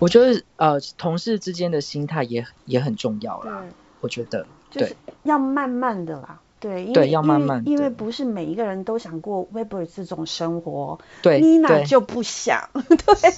[0.00, 3.62] 我觉得呃，同事之间的心态也也很重要啦。
[4.00, 6.40] 我觉得就是要慢慢的啦。
[6.58, 10.98] 对，因为对要慢慢因为，不是每一个人都想过 Weber 这种生活。
[11.22, 12.68] 对，Nina 就不想。
[12.74, 12.96] 对，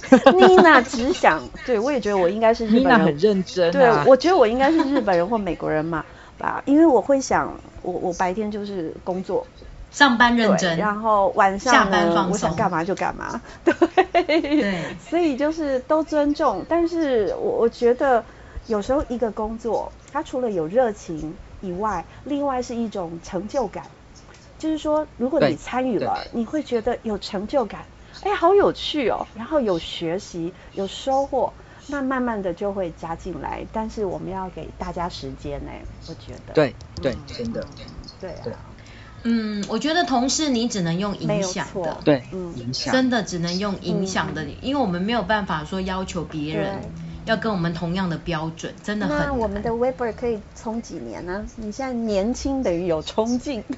[0.09, 1.47] 对，Nina 只想。
[1.67, 2.91] 对，我也觉得我应该是日本人。
[2.91, 4.03] Nina 很认真啊。
[4.03, 6.03] 对，我觉得我应该是日本人或美国人嘛
[6.39, 9.45] 吧， 因为我会想，我我白天就是工作。
[9.93, 13.39] 上班认真，然后晚上下班放松，我想干嘛就干嘛。
[13.63, 13.73] 对，
[14.41, 16.65] 对，所以就是都尊重。
[16.67, 18.25] 但是我我觉得
[18.65, 23.85] 有时候一个工作，它除了有热情以外，另外是一种成就感。
[24.57, 27.85] 就是说，如果你参与了，你会觉得有成就感，
[28.23, 29.27] 哎，好有趣哦。
[29.35, 31.53] 然后有学习，有收获，
[31.87, 33.67] 那慢慢的就会加进来。
[33.71, 35.71] 但是我们要给大家时间呢，
[36.07, 36.53] 我觉得。
[36.53, 37.63] 对对，真的。
[38.19, 38.41] 对啊。
[38.43, 38.53] 对
[39.23, 46.79] 嗯，我觉得同事你只能用影响的，对，嗯，影响真的只能用影响的，嗯，因为我们没有办法说要求别人
[47.25, 49.17] 要跟我们同样的标准，真的很。
[49.17, 51.45] 那我们的 Weber 可以冲几年呢？
[51.55, 53.63] 你现在年轻等于有冲劲。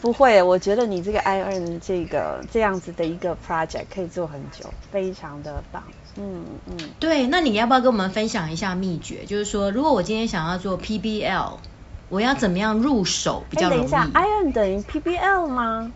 [0.00, 5.82] 不会，我觉得你这个 iEarn 这个这样子的一个 project 可以做很久，非常的棒。
[6.16, 6.76] 嗯嗯。
[7.00, 9.24] 对，那你要不要跟我们分享一下秘诀？
[9.26, 11.54] 就是说，如果我今天想要做 PBL。
[12.10, 13.80] 我要怎么样入手比较容易？
[13.82, 15.94] 等一下，iEarn 等于 PBL 吗？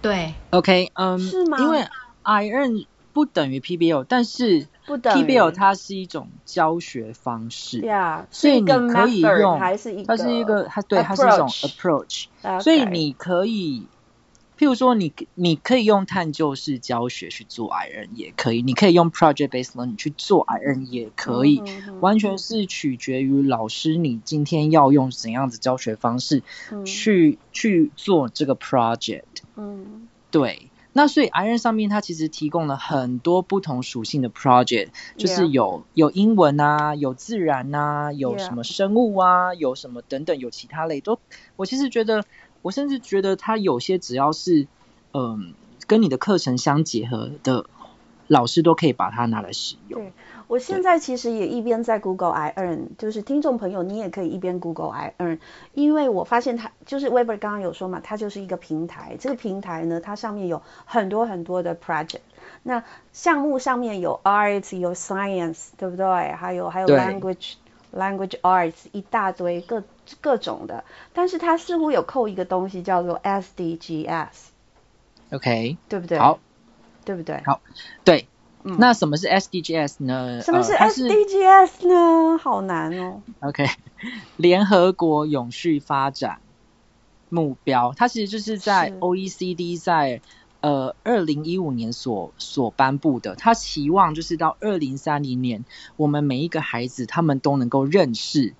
[0.00, 1.58] 对，OK，嗯、um,，是吗？
[1.58, 1.84] 因为
[2.22, 12.26] iEarn 不等于 PBL，但是 PBL 它是一种教学方式，对啊，所以你可以用，它是一个，它对，它是一种 approach，
[12.62, 13.90] 所以你可以。
[14.58, 21.62] 譬如说你，你你可以用探究式教学去做 iEarn 也可以，你可以用 project based learning 去做 iEarn 也可以，
[22.00, 26.42] 完全是取决于老师你今天要用怎样子教学方式
[26.86, 29.24] 去、嗯、去做这个 project。
[29.56, 30.70] 嗯，对。
[30.94, 34.88] 那所以 iEarn 上面它其实提供了很多不同属性的 project，
[35.18, 41.18] 就是有.有英文啊，有自然啊，有什么生物啊，有什么等等，有其他类都。
[41.56, 42.24] 我其实觉得。
[42.62, 44.66] 我甚至觉得，他有些只要是，
[45.12, 45.38] 嗯、呃，
[45.86, 47.66] 跟你的课程相结合的
[48.26, 50.00] 老师，都可以把它拿来使用。
[50.00, 50.12] 对，
[50.48, 55.38] 我现在其实也一边在 Google iEarn，就是听众朋友，你也可以一边 Google iEarn，
[55.74, 59.16] 因为我发现它就是 Weber 刚刚有说嘛，它就是一个平台。
[59.20, 62.20] 这个平台呢，它上面有很多很多的 project，
[62.62, 66.04] 那项目上面有 Art，有 Science，对不对？
[66.32, 67.54] 还有还有 Language。
[67.94, 69.82] Language Arts 一大堆各
[70.20, 74.18] 各种的，但是它似乎有扣一个东西叫做 SDGs，OK，、
[75.30, 76.18] okay, 对不对？
[76.18, 76.38] 好，
[77.04, 77.42] 对不对？
[77.44, 77.60] 好，
[78.04, 78.28] 对。
[78.62, 80.40] 嗯、那什么是 SDGs 呢？
[80.42, 81.94] 什么是 SDGs 呢？
[82.32, 83.22] 呃、好难哦。
[83.40, 83.66] OK，
[84.36, 86.40] 联合国永续发展
[87.28, 90.20] 目标，它其实就是在 OECD 在。
[90.62, 95.64] 呃，二零一五年所所颁布的，它期望就是到二零三零年，
[95.96, 98.54] 我们每一个孩子他们都能够认识，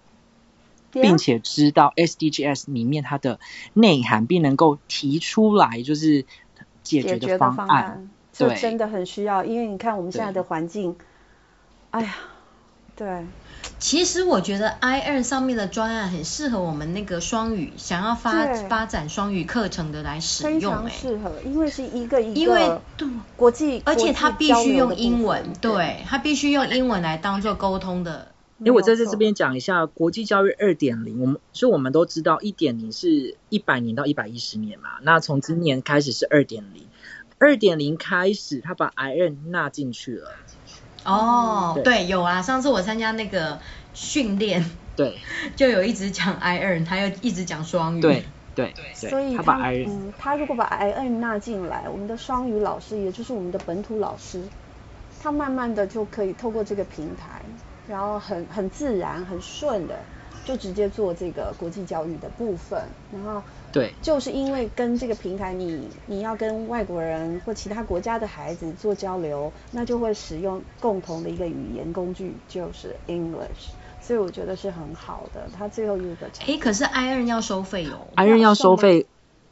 [1.02, 3.38] 并且知道 SDGs 里面它的
[3.72, 6.26] 内涵，并能够提出来就是
[6.82, 7.56] 解决的方案。
[7.56, 10.96] 方案对，这真的很需要，因为你看我们现在的环境，
[11.90, 12.16] 哎呀，
[12.94, 13.24] 对，
[13.78, 22.78] 其实我觉得 iEarn 上面的专案很适合我们那个双语想要发发展双语课程的来使用，欸，非常适合，因为是一个一个因为
[23.36, 28.32] 国际，而且它必须用英文，对，它必须用英文来当做沟通的。
[28.58, 36.86] 因为我在这这边讲一下国际教育二点零，我们所以我们都知道一点零是一百年到一百一十年嘛，那从今年开始是二点零，
[37.38, 40.30] 二点零开始他把 iEarn 纳进去了。
[41.04, 43.60] 哦，对，对，有啊，上次我参加那个
[43.92, 44.64] 训练，
[44.96, 45.18] 对，
[45.54, 54.40] 就有一直讲 iEarn，他又一直讲双语，对对对，所以他，他把嗯，他如果把 iEarn 纳进来，我们的双语老师，也就是我们的本土老师，
[55.22, 57.42] 他慢慢的就可以透过这个平台。
[57.88, 59.98] 然后很很自然、很顺的，
[60.44, 62.82] 就直接做这个国际教育的部分。
[63.12, 73.70] 然后对，就是因为跟这个平台你，你你要跟外国人或其他国家的孩子做交流，那就会使用共同的一个语言工具，就是 English。
[74.00, 75.48] 所以我觉得是很好的。
[75.56, 79.06] 他最后一个，哎，可是 iEarn 要收费哦，iEarn 要收费。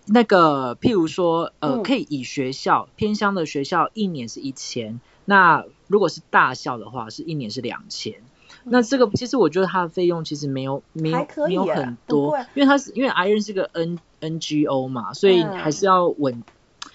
[0.07, 5.01] 那个譬如说，呃，可以以学校、嗯、偏乡的学校一年是一千。
[5.25, 8.24] 那如果是大校的话，是一年是两千。
[8.65, 16.43] 那这个其实我觉得它的费用其实没有没有没有很多，因为它是因为 iEarn 是个 N N G O 嘛，所以还是要稳、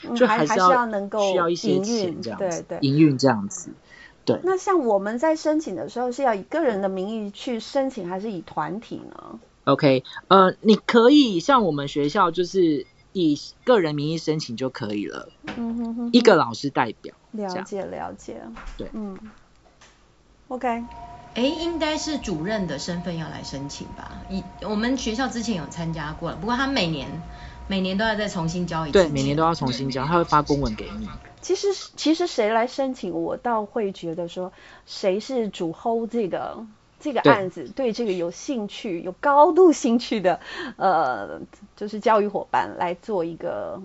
[0.03, 3.71] 嗯，就还是要，还是要能够需要一些钱这样子，对对，营运这样子。
[4.25, 4.39] 对。
[4.43, 12.85] 那像我们在申请的时候是要以个人的名义去申请，还是以团体呢？OK，呃，你可以像我们学校就是。
[13.11, 15.29] 以个人名义申请就可以了。
[15.57, 17.15] 嗯哼哼，一个老师代表。
[17.31, 18.39] 了解了解。
[18.77, 19.17] 对，嗯。
[20.47, 20.83] OK。
[21.35, 24.21] 哎，应该是主任的身份要来申请吧？
[24.29, 27.07] 以我们学校之前有参加过了，不过他每年
[27.67, 28.93] 每年都要再重新交一次。
[28.93, 31.07] 对，每年都要重新交，他会发公文给你。
[31.41, 34.51] 其实其实谁来申请，我倒会觉得说，
[34.85, 36.65] 谁是主 hold 这个。
[37.01, 40.41] 这个案子对这个有兴趣、有高度兴趣的，
[40.75, 41.39] 呃，
[41.77, 43.81] 就是教育伙伴来做一个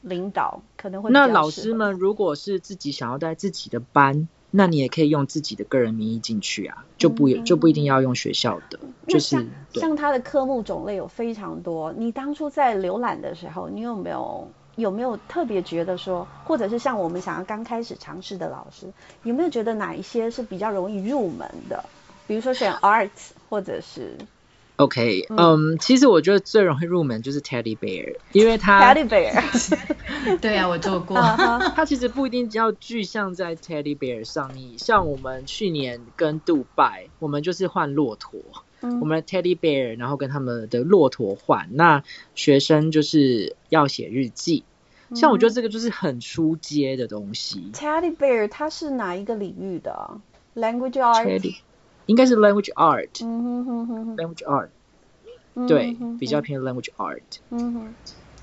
[0.00, 1.12] 领导，可能会。
[1.12, 4.26] 那老师们如果是自己想要带自己的班，
[4.56, 8.80] 那你也可以用自己的个人名义进去啊，就不、嗯、就不一定要用学校的。
[9.06, 18.90] 就是像，像他的科目种类有非常多，你当初在浏览的时候，你有没有有没有特别觉得说，或者是像我们想要刚开始尝试的老师，
[19.24, 21.84] 有没有觉得哪一些是比较容易入门的？
[22.26, 24.16] 比如说选 arts 或者是
[24.76, 29.34] ，OK，嗯、um,，其实我觉得最容易入门就是 Teddy Bear，因为它 Teddy Bear，
[30.40, 38.40] 对啊，我做过，它其实不一定要具象在 Teddy Bear 上面，像我们去年跟杜拜，我们就是换骆驼，
[38.80, 42.02] 嗯，我们的 Teddy Bear，然后跟他们的骆驼换，那
[42.34, 44.64] 学生就是要写日记，
[45.14, 47.70] 像我觉得这个就是很出街的东西。
[47.72, 50.20] Teddy Bear 它是哪一个领域的
[50.54, 51.56] ？Language Arts？
[52.06, 54.70] 应该是 language art，language art，
[55.68, 57.22] 对，比较偏 language art。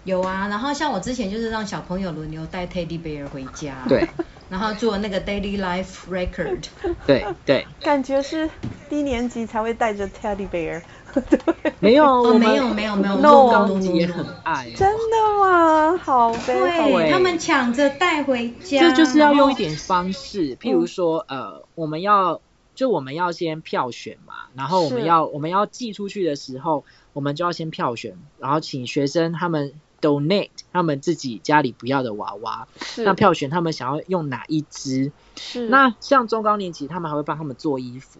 [0.04, 4.06] 有啊，然后像我之前就是让小朋友轮流带 teddy bear 回家，对，
[4.50, 6.66] 然后做那个 daily life record，
[7.08, 7.66] 对对。
[7.80, 8.50] 感觉是
[8.90, 10.82] 低年级才会带着 teddy bear，
[11.80, 15.96] 没有，哦，没有没有没有，no，高中级也很爱，真的吗？
[15.96, 22.42] 好，对，他们抢着带回家，这就是要用一点方式，譬如说，呃，我们要。
[22.76, 32.68] 就我们要先票选嘛，然后我们要我们要寄出去的时候，我们就要先票选，然后请学生他们 donate 他们自己家里不要的娃娃，
[32.98, 35.12] 那票选他们想要用哪一只。
[35.36, 35.68] 是。
[35.70, 38.20] 那像中高年级，他们还会帮他们做衣服。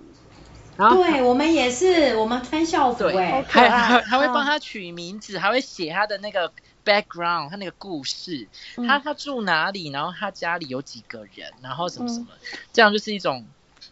[0.78, 6.52] 然后对，我们也是，我们穿校服哎，还还还会帮他取名字，还会写他的那个
[6.86, 8.48] background，他那个故事，
[8.78, 13.46] 嗯、他他住哪里，然后他家里有几个人，然后什么什么，嗯、这样就是一种。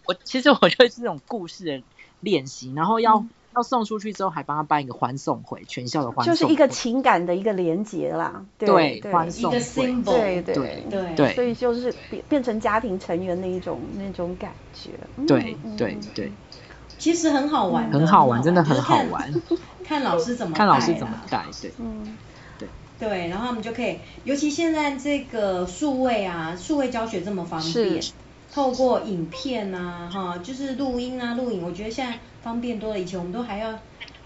[0.05, 1.83] 我其实我觉得是这种故事的
[2.19, 8.45] 练习，然后要、嗯、要送出去之后，还帮他办一个欢送会，全校的欢送会，就是一个情感的一个连结啦。
[8.57, 9.59] 对，对欢送会，
[10.03, 14.91] 对对对对，对，所以就是变变成家庭成员的一种那种感觉。
[15.27, 16.31] 对对对，
[16.97, 19.31] 其实很好玩，很好玩，真的很好玩。
[19.85, 22.17] 看老师怎么看老师怎么带，对，嗯，
[22.57, 28.01] 对对，然后我们就可以，尤其现在这个数位啊，数位教学这么方便。
[28.53, 32.99] 透过影片啊，哈，就是录音啊，录影，我觉得现在方便多了。
[32.99, 33.71] 以前我们都还要，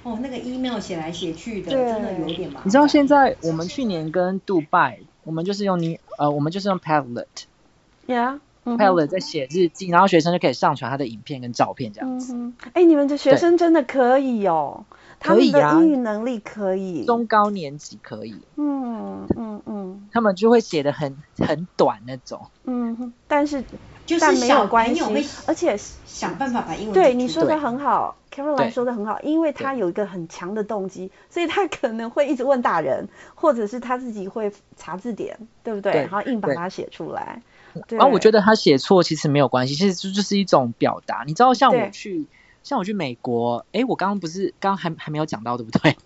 [0.02, 2.64] 哦，那个 email 写来写去的，真的有点麻烦。
[2.66, 9.08] 你知道现在我们去年跟杜拜，我们就是用你，呃，我们就是用 Padlet，Yeah，Padlet、mm-hmm.
[9.08, 12.34] 在写日记，然后学生就可以上传他的影片跟照片这样子。
[12.34, 12.54] 哎、mm-hmm.
[12.74, 14.86] 欸，你们的学生真的可以哦，
[15.20, 18.36] 他们的英语能力可以，啊、中高年级可以。
[18.56, 22.48] 嗯嗯嗯，他们就会写的很很短那种。
[22.64, 23.64] 嗯，但是。
[24.06, 35.92] 就是但没有关系，会而且想办法把英文对你说的很好，Caroline 说的很好，因为他有一个很强的动机，所以他可能会一直问大人，或者是他自己会查字典，对不对？
[35.94, 37.42] 对然后硬把它写出来。
[37.88, 41.24] 对然后我觉得他写错其实没有关系，其实就就是一种表达。
[41.28, 42.26] 你知道，像我去，
[42.64, 45.98] 像我去美国，哎，我刚刚不是刚刚还还没有讲到，对不对？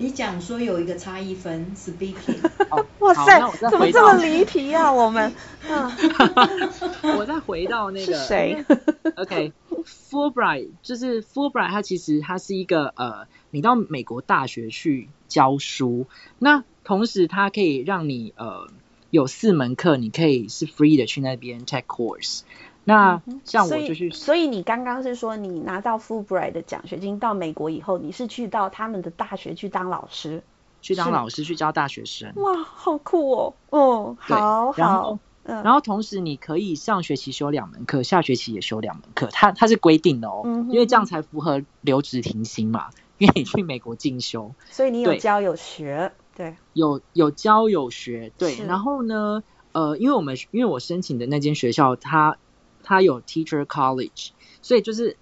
[0.00, 2.40] 你讲说有一个差异分，speaking。
[2.70, 3.38] 哦，哇塞
[3.70, 4.88] 怎么这么离题啊？
[4.90, 5.30] 我们，
[5.68, 5.94] 啊，
[7.18, 8.64] 我再回到那个是谁？
[9.16, 16.06] OK，Fulbright、okay, 就是 Fulbright，它其实它是一个呃，你到美国大学去教书，
[16.38, 18.68] 那同时它可以让你呃
[19.10, 22.40] 有四门课，你可以是 free 的去那边 take course。
[22.84, 30.42] 那像我就去，所以你刚刚是说你拿到 Fulbright 的奖学金到美国以后，你是去到他们的大学去当老师，
[30.80, 32.32] 去当老师去教大学生。
[32.36, 33.54] 哇，好酷哦！
[33.70, 42.88] 哦，好然后好，嗯，然后同时你可以上学期修两门课，下学期也修两门课，它它是规定的哦，嗯因为这样才符合留职停薪嘛。
[43.18, 48.56] 因为你去美国进修，所以你有教有学，对，有有教有学，对。
[48.64, 52.38] 然后呢，呃，因为我们因为我申请的那间学校，它
[52.90, 54.30] 它有 Teacher College，
[54.62, 55.16] 所以就是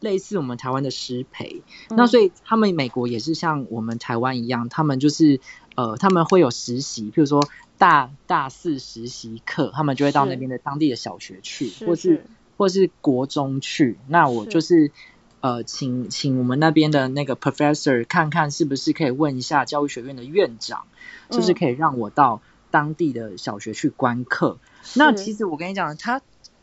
[0.00, 1.62] 类似我们台湾的师培。
[1.90, 5.38] 嗯那所以他们美国也是像我们台湾一样，他们就是
[5.74, 7.46] 呃他们会有实习，譬如说
[7.76, 12.24] 大大四实习课，他们就会到那边的当地的小学去，是或是
[12.56, 13.98] 或是国中去。
[14.08, 14.90] 那我就是
[15.40, 20.86] 呃请请我们那边的那个 professor 看看是不是可以问一下教育学院的院长，
[21.30, 22.40] 是不是嗯可以让我到
[22.70, 24.58] 当地的小学去观课。
[24.94, 26.22] 那其实我跟你讲，他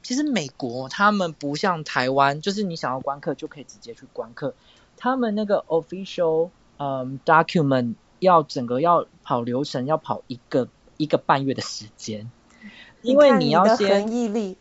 [0.10, 4.56] 其实美国他们不像台湾，就是你想要观课就可以直接去观课。
[4.98, 12.32] 他们那个 official 嗯 document 要整个要跑流程，要跑一个一个半月的时间，
[13.04, 14.58] 因为你要先恒毅力，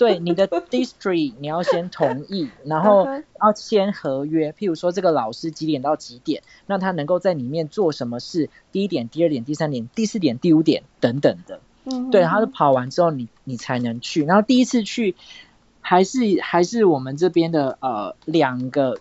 [0.00, 3.06] 对你的 district 你要先同意，然后
[3.40, 11.60] 要签合约，譬如说这个老师几点到几点，那他能够在里面做什么事，第一点、第二点、第三点、第四点、第五点等等的。
[11.84, 15.14] 嗯对，他是跑完之后你你才能去，然后第一次去
[15.80, 18.98] 还是还是我们这边的呃两个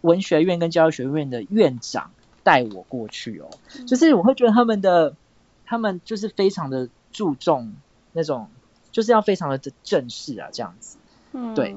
[0.00, 2.10] 文学院跟教育学院的院长
[2.42, 3.50] 带我过去哦，
[3.86, 5.14] 就是我会觉得他们的
[5.64, 7.74] 他们就是非常的注重
[8.12, 8.48] 那种，
[8.92, 10.96] 就是要非常的正式啊这样子。
[11.32, 11.76] 嗯对。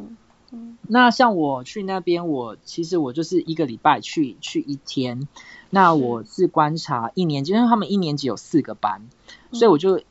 [0.52, 0.78] 嗯。
[0.88, 5.28] 那像我去那边，我其实我就是一个礼拜去去一天。
[5.70, 9.08] 那我是观察一年级，因为他们一年级有四个班，
[9.52, 10.02] 所以我就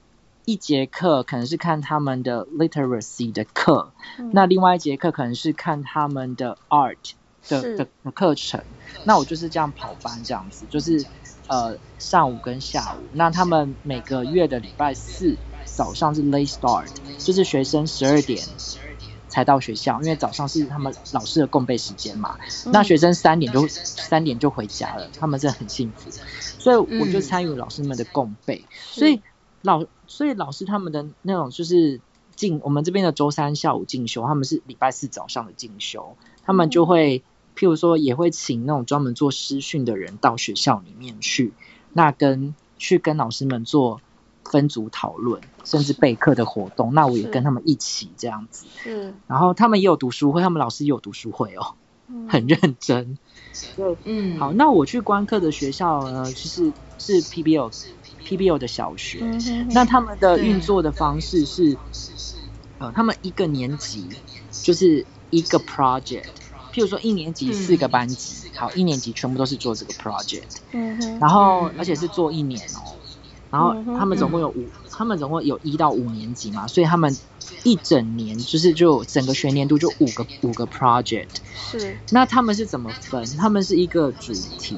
[0.49, 6.96] 一节课可能是看他们的 literacy 的课，嗯那另外一节课可能是看他们的 art
[7.51, 8.64] 的的的课程。
[9.05, 11.05] 那我就是这样跑班这样子，就是
[11.49, 13.05] 呃上午跟下午。
[13.12, 15.36] 那他们每个月的礼拜四
[15.66, 16.86] 早上是 late start，
[17.18, 18.42] 就是学生十二点。
[19.28, 22.38] 才到学校，因为早上是他们老师的共备时间嘛。
[22.64, 26.11] 嗯那学生三点就三点就回家了，他们是很幸福，
[26.59, 28.64] 所以我就参与老师们的共备。
[28.90, 29.20] 所以
[29.68, 32.00] 老所以老师他们的那种就是
[32.34, 37.22] 进我们这边的周三下午进修，他们是礼拜四早上的进修，他们就会
[37.54, 41.52] 譬如说也会请那种专门做师训的人到学校里面去，
[41.92, 44.00] 那跟去跟老师们做。
[44.50, 48.64] 分组讨论，甚至备课的活动，那我也跟他们一起这样子。
[48.86, 51.74] 嗯，然后他们也有读书会，他们老师也有读书会哦，
[52.30, 53.18] 很认真。
[53.76, 57.70] 对，嗯，好，那我去观课的学校呢，其实是 PBL
[58.28, 61.78] PBL 的小学，嗯那他们的运作的方式是，
[62.78, 64.10] 呃，他们一个年级
[64.62, 66.26] 就是一个 project，
[66.74, 73.00] 譬如说一年级四个班级，好，一年级全部都是做这个 project，嗯哼，然后而且是做一年哦。
[73.50, 77.16] 然后他们总共有五，他们总共有一到五年级嘛，所以他们
[77.64, 81.28] 一整年就是就整个学年度就五个五个 project。
[81.56, 83.24] 是，那他们是怎么分？
[83.38, 84.76] 他们是一个主题，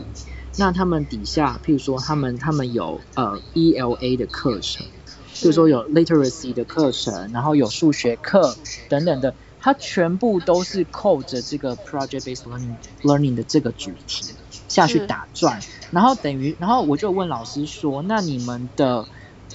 [0.57, 4.87] 那他们底下，譬如说他们他们有呃 ELA 的课程，
[5.33, 8.57] 譬如说有 literacy 的课程，然后有数学课
[8.89, 14.35] 等等的，它全部都是扣着这个 project based learning learning 的这个主题
[14.69, 15.61] 下去打转。
[15.91, 19.07] 然后等于，然后我就问老师说：“那你们的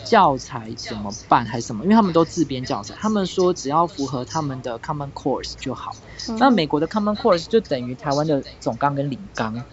[0.05, 5.91] 教材怎么办，还是什么？”因为他们都自编教材，他们说只要符合他们的 Common Course 就好。
[6.29, 9.63] 嗯、那美国的 Common Course 就等于台湾的总纲跟领纲，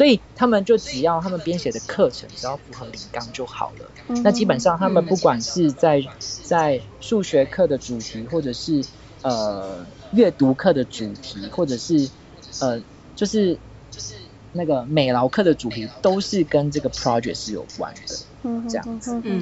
[0.00, 3.90] 所以他们就只要他们编写的课程只要符合领纲就好了。
[4.08, 6.02] 嗯、那基本上他们不管是在
[6.42, 8.82] 在数学课的主题，或者是
[9.20, 12.08] 呃阅读课的主题，或者是
[12.60, 12.80] 呃
[13.14, 13.58] 就是
[13.90, 14.14] 就是。
[14.52, 18.16] 那个美劳课的主题都是跟这个 project 是有关的，
[18.68, 19.20] 这样子。
[19.22, 19.40] 嗯，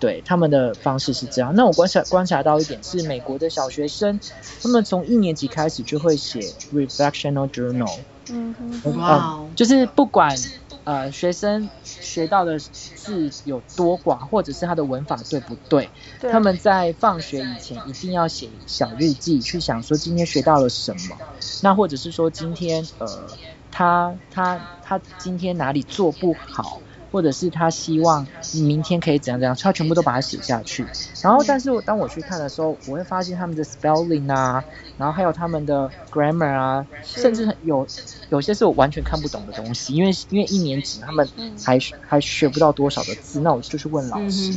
[0.00, 1.54] 对，他们的方式是这样。
[1.54, 4.18] 那我观察观察到一点是，美国的小学生，
[4.60, 6.40] 他们从一年级开始就会写
[6.74, 8.00] reflectional journal。
[8.30, 10.36] 嗯哼，哇，就是不管。
[10.84, 15.92] 呃，学生学到的字有多广，或者是他的文法对不对？
[16.18, 16.32] 对。
[16.32, 21.20] 他们在放学以前一定要写小日记，去想说今天学到了什么。
[21.62, 23.38] 那或者是说今天呃，
[23.70, 26.84] 他他他今天哪里做不好？
[27.10, 28.26] 或者是他希望
[28.66, 30.86] 明天可以怎样怎样，他全部都把它写下去。
[31.22, 34.64] 然后，但是我当我去看的时候，我会发现他们的 spelling 啊，
[34.96, 37.86] 然后还有他们的 grammar 啊，甚至有
[38.30, 41.28] 有些是我完全看不懂的东西，因为因为一年级他们
[41.64, 43.40] 还还学不到多少的字。
[43.40, 44.52] 那我就去问老师，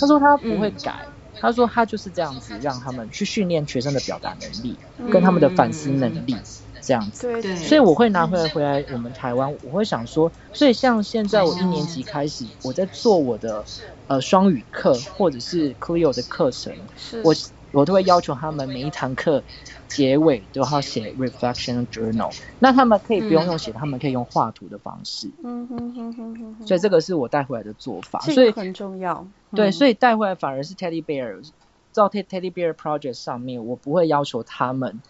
[0.00, 1.08] 他说他不会改，
[1.40, 4.78] 他说他就是这样子让他们去训练学生的表达能力
[5.10, 6.36] 跟他们的反思能力。
[6.82, 13.64] 这样子，对，所以我会拿回来回来我们台湾，我会想说，所以像现在我一年级开始，我在做我的
[14.08, 16.74] 呃双语课或者是 Clio 的课程，
[17.22, 17.32] 我
[17.72, 19.44] 我都会要求他们每一堂课
[19.88, 31.48] 结尾都要写 reflection journal，那他们可以不用用写，他们可以用画图的方式，嗯哼哼哼哼，所以这个是我带回来的做法，所以很重要，对，所以带回来反而是 Teddy Bear，
[31.92, 35.00] 照 Teddy Bear Project 上面，我不会要求他们。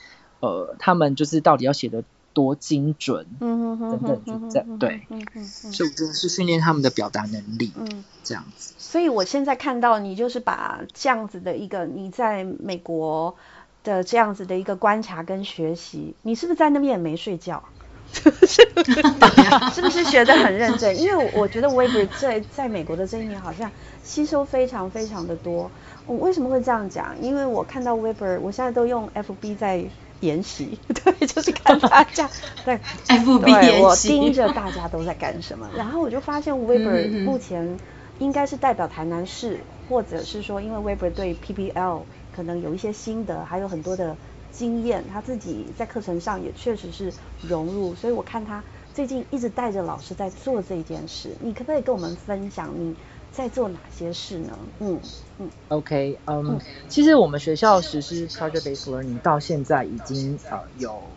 [0.42, 8.74] 呃，他们就是到底要写的多精准，嗯哼等等，就这样，对，嗯嗯，所以我真的是训练他们的表达能力，嗯，这样子。
[8.76, 13.36] 所以我现在看到你就是把这样子的一个你在美国
[13.84, 17.62] 的这样子的一个观察跟学习，你是不是在那边也没睡觉？
[18.12, 18.62] 是不是？
[19.72, 21.00] 是不是学的很认真？
[21.00, 23.70] 因为我觉得 Weber 在在美国的这一年好像
[24.02, 25.70] 吸收非常非常的多。
[26.06, 27.14] 我为什么会这样讲？
[27.22, 29.84] 因为我看到 Weber，我现在都用 FB 在。
[30.22, 32.28] 研习， 对，就是看大家
[32.64, 37.78] 在 FB 对，我盯着大家都在干什么， 然后我就发现 Weber 目前
[38.18, 42.00] 应该是代表台南市，或者是说，因为 Weber 对 PBL
[42.34, 44.16] 可能有一些心得，还有很多的
[44.52, 47.12] 经验，他自己在课程上也确实是
[47.46, 48.62] 融入，所以我看他
[48.94, 52.94] 最近一直带着老师在做这件事，你可不可以跟我们分享你？
[53.32, 54.58] 在做哪些事呢？
[54.78, 55.00] 嗯
[55.38, 61.16] 嗯，OK，嗯，嗯，其实我们学校实施 project-based learning 到现在已经呃有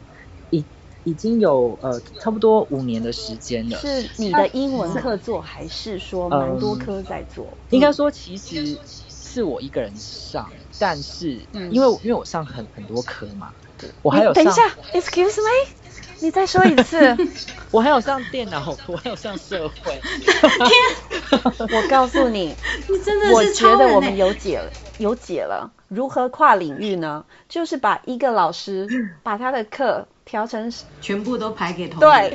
[0.50, 0.66] 已
[1.04, 3.78] 已经有呃差不多五年的时间了。
[3.78, 7.58] 是你的英文课做，还是说蛮多科在做？
[7.70, 10.50] 嗯、应该说其实是我一个人上，
[10.80, 14.44] 但是因为因为我上很很多科嘛，对，我还有上。
[14.46, 14.62] 等一下
[14.94, 15.85] ，Excuse me。
[16.20, 17.16] 你再说一次，
[17.72, 20.00] 我还有上电脑，我还有上社会。
[20.02, 21.42] 天，
[21.72, 22.56] 我告诉你，
[22.90, 25.72] 你真的是、欸、我觉得我们有解了，有解了。
[25.88, 27.26] 如何跨领域呢？
[27.48, 28.88] 就是把一个老师
[29.22, 32.34] 把他的课调成全部都排给同对，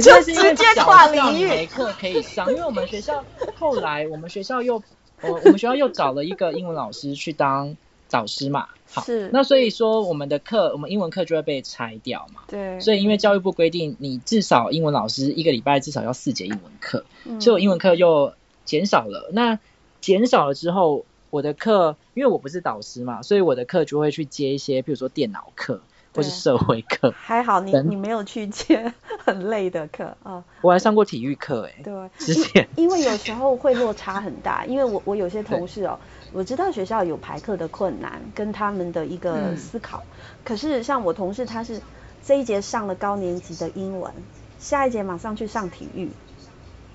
[0.00, 1.48] 就直接跨领域。
[1.48, 3.22] 没课可以上，因为我们学校
[3.58, 4.82] 后来我们学校又
[5.20, 7.76] 我我们学校又找了一个英文老师去当
[8.12, 8.68] 导师嘛。
[8.94, 12.42] 好，是，那所以说我们的课，我们英文课就会被拆掉嘛。
[12.46, 12.78] 对。
[12.78, 18.34] 所以因为教育部规定，你至少英文老师一个礼拜至少要四节英文课，嗯，所以我英文课又
[18.66, 19.30] 减少了。
[19.32, 19.58] 那
[20.02, 25.80] 减少了之后，我的课，因为我不是导师嘛，所以我的课就会去接一些，比如说电脑课
[26.14, 27.14] 或是社会课。
[27.16, 28.92] 还好你你没有去接
[29.24, 30.44] 很累的课啊。
[30.60, 31.80] 我还上过体育课哎。
[31.82, 31.94] 对。
[32.18, 32.68] 之前。
[32.76, 35.98] 因为有时候会落差很大，因为我我有些同事哦。
[36.32, 41.80] 我知道学校有排课的困难跟他们的一个思考，嗯、可是像我同事他是
[42.24, 44.12] 这一节上了高年级的英文，
[44.58, 46.08] 下一节马上去上体育，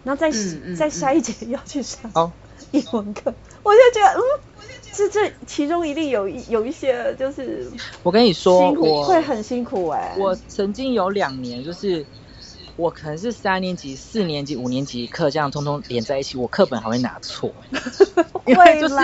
[0.04, 2.32] 然后再、嗯嗯、再下一节 要去上
[2.72, 3.34] 英文课，
[3.64, 4.22] 我就觉得嗯，
[4.94, 7.72] 这这其中一定有一有一些就是
[8.04, 12.06] 我跟你说辛苦会很辛苦哎、欸，我曾经有两年就是。
[12.78, 17.54] 我可能是三年级、四年级、五年级课这样通通连在一起，我课本还会拿错，
[18.46, 18.96] 因为就是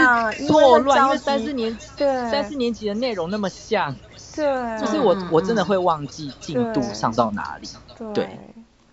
[0.48, 3.96] 错乱，因为三四年对三四年级的内容那么像，
[4.36, 7.68] 对，就是我我真的会忘记进度上到哪里，
[7.98, 8.40] 对对，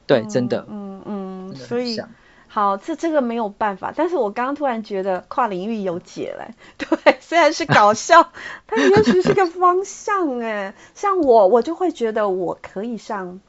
[0.07, 2.01] 对，真的，嗯嗯，所以
[2.49, 8.33] 好，这这个没有办法，但是我刚刚突然觉得跨领域有解了，对，虽然是搞 笑，
[8.67, 13.41] 但也许是个方向哎，像我我就会觉得我可以上。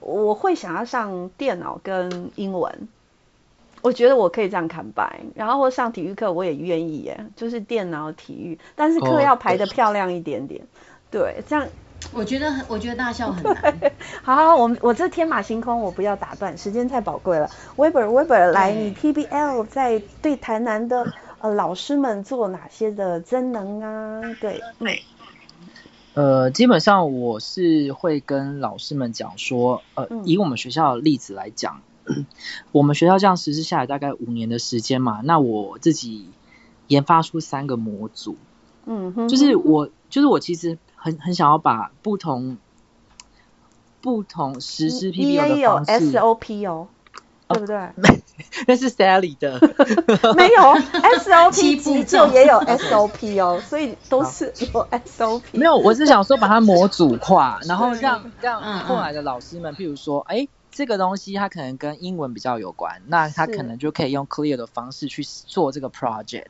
[0.00, 2.88] 我会想要上电脑跟英文，
[3.82, 10.66] 我觉得我可以这样看白，然后或上体育课我也愿意耶，就是电脑体育，但是课要排的漂亮一点点，哦、
[11.10, 11.66] 对，这样
[12.12, 13.74] 我觉得很，我觉得大笑很 难。
[14.22, 17.50] 好，好，我我这天马行空，我不要打断，时间太宝贵了。
[17.76, 24.22] Weber Weber 来，你 PBL 在对台南的呃老师们做哪些的增能啊？
[24.40, 24.88] 对，嗯。
[26.18, 31.80] 呃，基本上我是会跟老师们讲说，呃，以我们学校的例子来讲，
[32.72, 36.28] 我们学校这样实施下来大概五年的时间嘛，那我自己
[36.88, 38.36] 研发出三个模组，
[38.86, 42.58] 嗯哼，就是我就是我其实很很想要把不同
[44.00, 46.88] 不同实施 PBO 的方式，你也有 SOP 哦，哦
[47.48, 47.76] 对不对？
[47.96, 48.22] 没
[48.66, 49.58] 那是 Sally 的，
[50.36, 50.62] 没有
[51.18, 55.42] SOP 急救也有 SOP 哦，所以都是有 SOP。
[55.52, 60.46] 没有，我是想说把它模组化， 然后让让后来的老师们，譬如说，哎。
[60.70, 66.44] 这个东西它可能跟英文比较有关，那它可能就可以用 Clear 的方式去做这个 project。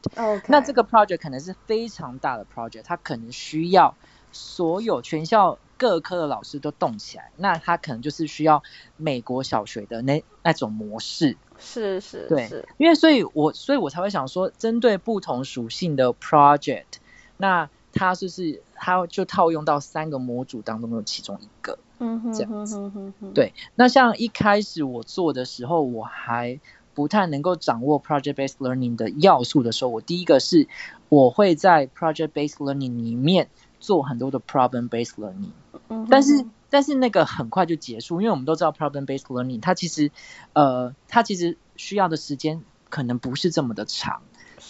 [0.49, 3.95] 那这个 project 可能是非常大的 project，它可能需要
[4.31, 7.31] 所有全校各科的老师都动起来。
[7.37, 8.63] 那他可能就是需要
[8.99, 11.39] 美国小学的那那种模式。
[11.59, 16.99] 是是，是对，因为所以我所以我才会想说，针对不同属性的 project，
[17.37, 21.79] 那它就是它就套用到三个模组当中的其中一个。
[22.01, 22.93] 嗯哼，这样子，
[23.35, 23.53] 对。
[23.75, 26.61] 那像一开始我做的时候，我还
[26.95, 30.69] 不太能够掌握 project-based learning 的要素的时候，我第一个是
[31.09, 33.49] 我会在 project-based learning 里面
[33.81, 35.51] 做很多的 problem-based learning。
[35.89, 40.11] 嗯，但是但是那个很快就结束，因为我们都知道 problem-based learning 它其实
[40.53, 44.23] 呃它其实需要的时间可能不是这么的长，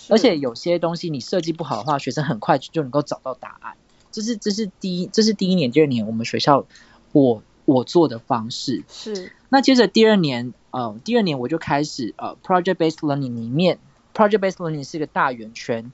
[0.08, 3.76] 而且有些东西你设计不好的话，学生很快就能够找到答案。
[4.10, 6.66] 这是这是第一这是第一年，第二年我们学校。
[7.12, 13.78] 我我做的方式是，那接着第二年，呃，第二年我就开始，呃，project-based learning 里面
[14.12, 15.90] ，project-based learning 是一个大圆圈，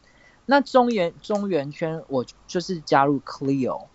[0.47, 3.87] 那中圆中圆圈我就是加入 Clio，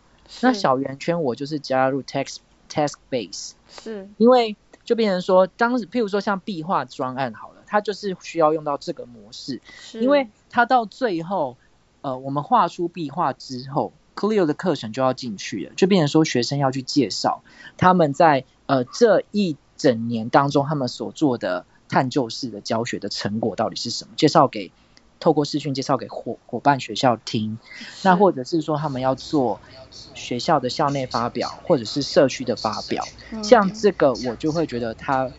[0.42, 2.38] 那小圆圈我就是加入 text
[2.70, 9.62] task base，是，因为就变成说，当时譬如说像壁画专案好了，它就是需要用到这个模式，
[9.94, 11.58] 因为它到最后，
[12.02, 13.94] 呃，我们画出壁画之后。
[14.16, 17.42] Clio 的课程就要进去了，就变成说学生要去介绍
[17.78, 24.74] 他们在呃这一整年当中他们所做的探究式的教学的成果到底是什么，介绍给
[25.20, 27.58] 透过视讯介绍给伙伙伴学校听，
[28.04, 29.60] 那或者是说他们要做
[30.14, 33.04] 学校的校内发表或者是社区的发表，
[33.44, 35.32] 像这个我就会觉得它。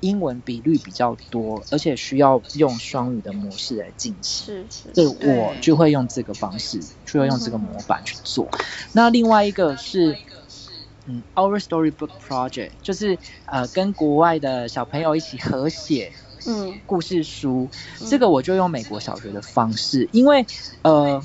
[0.00, 8.48] 英文比率比较多，而且需要用双语的模式来进行，是是，对，我就会用这个方式，就会用这个模板去做。
[8.92, 10.16] 那另外一个是，
[11.06, 16.12] 嗯，Our Storybook Project，就是呃跟国外的小朋友一起合写，
[16.48, 17.68] 嗯，故事书，
[18.08, 20.46] 这个我就用美国小学的方式，因为
[20.82, 21.22] 呃。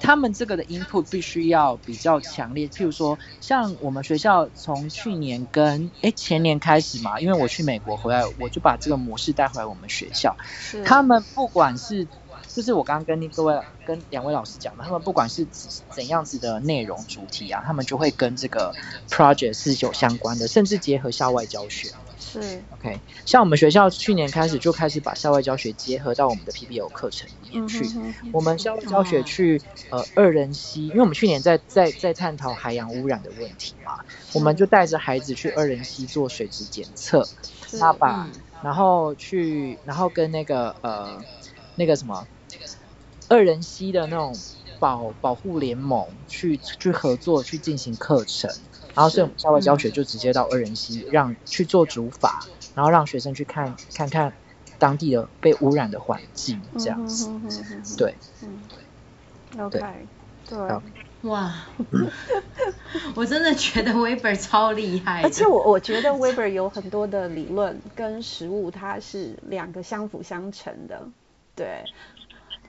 [0.00, 10.36] 他们这个的 input 必须要比较强烈，譬如说，像我们学校从去年跟诶前年开始嘛，因为我去美国回来，我就把这个模式带回来我们学校。
[10.58, 10.84] 是。
[10.84, 12.06] 他们不管是，
[12.48, 15.46] 就是我刚刚跟各位跟两位老师讲的，他们不管是
[15.90, 18.74] 怎样子的内容主题啊，他们就会跟这个
[19.08, 21.88] project 是有相关的，甚至结合校外教学。
[22.42, 27.84] 是，OK，像我们学校去年开始就开始把校外教学结合到我们的 PBL 课程里面去。
[28.32, 33.92] 我们校外教学去呃二人溪，因为我们去年在在在探讨海洋污染的问题嘛，
[34.32, 37.28] 我们就带着孩子去二人溪做水质检测，
[37.78, 38.28] 那把
[38.62, 41.22] 然后去然后跟那个呃
[41.76, 42.26] 那个什么
[43.28, 44.34] 二人溪的那种
[44.80, 48.50] 保保护联盟去去合作去进行课程。
[48.94, 54.32] 然后所以我们校外教学就直接到二人溪，让去做主法，然后让学生去看看看
[54.78, 57.28] 当地的被污染的环境，这样子，
[57.96, 58.68] 对，嗯
[59.58, 59.80] ，OK，
[60.48, 60.58] 对，
[61.22, 61.66] 哇，
[63.16, 71.08] 我真的觉得 Weber 超厉害，而且我我觉得 Weber 有很多的理论跟实物，它是两个相辅相成的，
[71.56, 71.84] 对。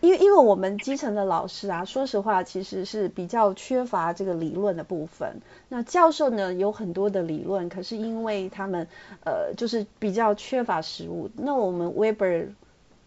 [0.05, 5.41] 因为因为我们基层的老师啊，说实话其实是比较缺乏这个理论的部分。
[5.67, 8.87] 那教授呢，有很多的理论，可是因为他们
[9.25, 11.29] 呃就是比较缺乏实务。
[11.35, 12.49] 那我们 Weber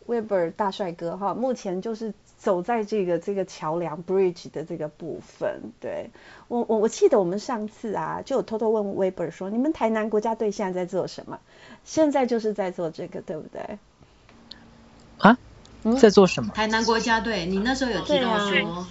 [0.06, 5.72] Weber 大帅哥哈，目前就是走在这个这个桥梁 bridge 的这个部分。
[5.80, 6.10] 对，
[6.48, 11.38] 我我我记得我们上次啊，就有偷偷问 Weber 说，你们台南国家队现在在做什么？
[11.84, 13.78] 现在就是在做这个，对不对？
[15.18, 15.38] 啊？
[16.00, 16.52] 在做什么？
[16.54, 18.86] 台南国家队，你那时候有提到说，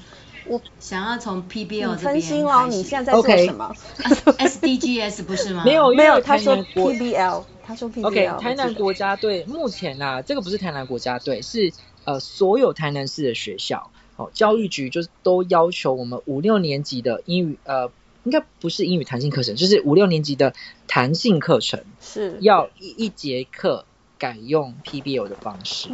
[0.47, 3.75] 我想要从 PBL 这边分析哦，你现在在做什么？
[4.39, 5.63] SDGs 不是吗？
[5.65, 8.05] 没有，没有，他说 PBL，他说 PBL。
[8.07, 11.73] OK，台南国家队目前啊，这个不是台南国家队，是
[12.05, 17.91] 呃所有台南市的学校，哦，教育局就是都要求我们五六年级的英语，呃，
[18.23, 20.53] 应该不是英语弹性课程，就是五六年级的
[20.87, 23.83] 弹性课程是要一一节课。
[24.17, 25.89] 改用 PBL 的方式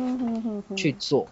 [0.75, 1.27] 去做，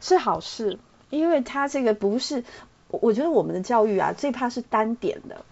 [0.00, 0.78] 是好事，
[1.10, 2.44] 因为他这个不是，
[2.88, 5.44] 我觉得我们的教育啊，最怕是单点的，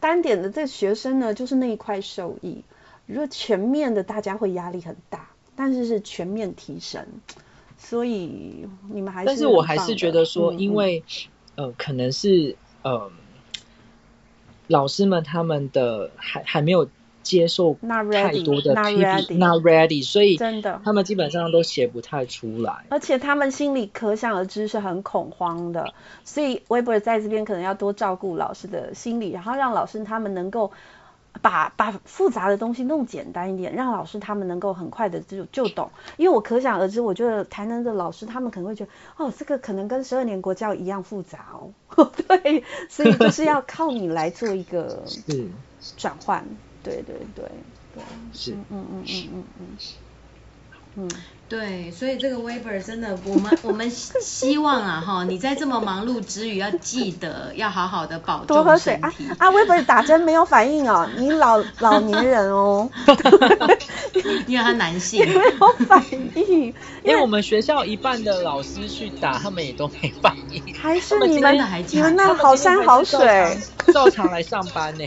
[0.00, 2.64] 单点的这学生呢，就是那一块受益，
[3.06, 7.06] 如果全面的，大家会压力很大，但是是全面提升，
[7.78, 9.26] 所以你们还是。
[9.26, 11.04] 但是我还是觉得说，因为、
[11.56, 13.10] 嗯、呃，可能是呃，
[14.66, 16.88] 老师们他们的还还没有。
[17.26, 17.76] 接受
[18.12, 25.92] 太多的批评，not ready，所以真的，他们基本上都写不太出来，而且他们心里可想而知是很恐慌的，
[26.24, 30.70] 所以 Weber 在这边可能要多照顾老师的心理，然后让老师他们能够
[31.42, 41.46] 把把复杂的东西弄简单一点，让老师他们能够很快的就就懂，因为我可想而知，我觉得台南的老师他们可能会觉得，哦，这个可能跟十二年国教一样复杂
[41.96, 45.02] 哦， 对，所以就是要靠你来做一个
[45.96, 46.44] 转换。
[46.86, 47.44] 对对对
[47.90, 49.76] 对，是，嗯嗯嗯嗯嗯
[50.94, 51.08] 嗯，嗯，
[51.48, 62.90] 对，所以这个 Weber 真的，我们我们希望啊哈，你在这么忙碌之余，要记得要好好的保重多喝水啊啊，Weber 打针没有反应哦，你老 老年人哦，
[64.48, 66.74] 因为他男性 没有反应，
[67.04, 71.54] 因为我们学校一半的老师去打，他们也都没反应，还是你们
[71.90, 73.56] 你们那好山好水。
[73.92, 75.04] 照常来上班呢。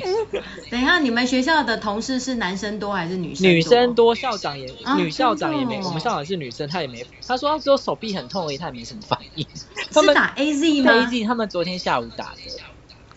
[0.72, 3.46] 等一下，你们学校的同事是男生多还是女生？
[3.46, 5.82] 女生多，校长也，啊、女校长也没。
[5.84, 7.06] 我们校长是女生，她也没。
[7.28, 9.46] 她说她只有手臂很痛而已，她也没什么反应。
[9.92, 12.42] 他们打 AZ 吗？AZ，他们昨天下午打的。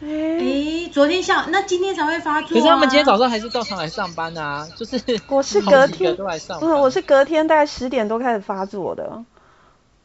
[0.01, 2.53] 哎、欸，昨天下午，那今天才会发作、啊。
[2.55, 5.01] 可是他们今天早上还是照常来上班啊，就是。
[5.29, 6.69] 我是隔天都来上班。
[6.69, 9.25] 不是，我是隔天大概十点多开始发作的。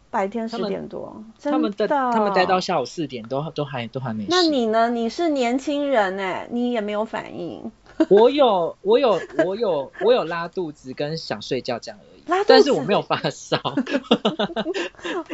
[0.10, 4.26] 白天十点多，他们的他们待到下午四点都都还都还没。
[4.30, 4.90] 那你呢？
[4.90, 7.70] 你是年轻人哎，你也没有反应。
[8.10, 13.58] 我有我有我有我有拉肚子跟想睡觉这样而已，拉肚子但是我没有发烧。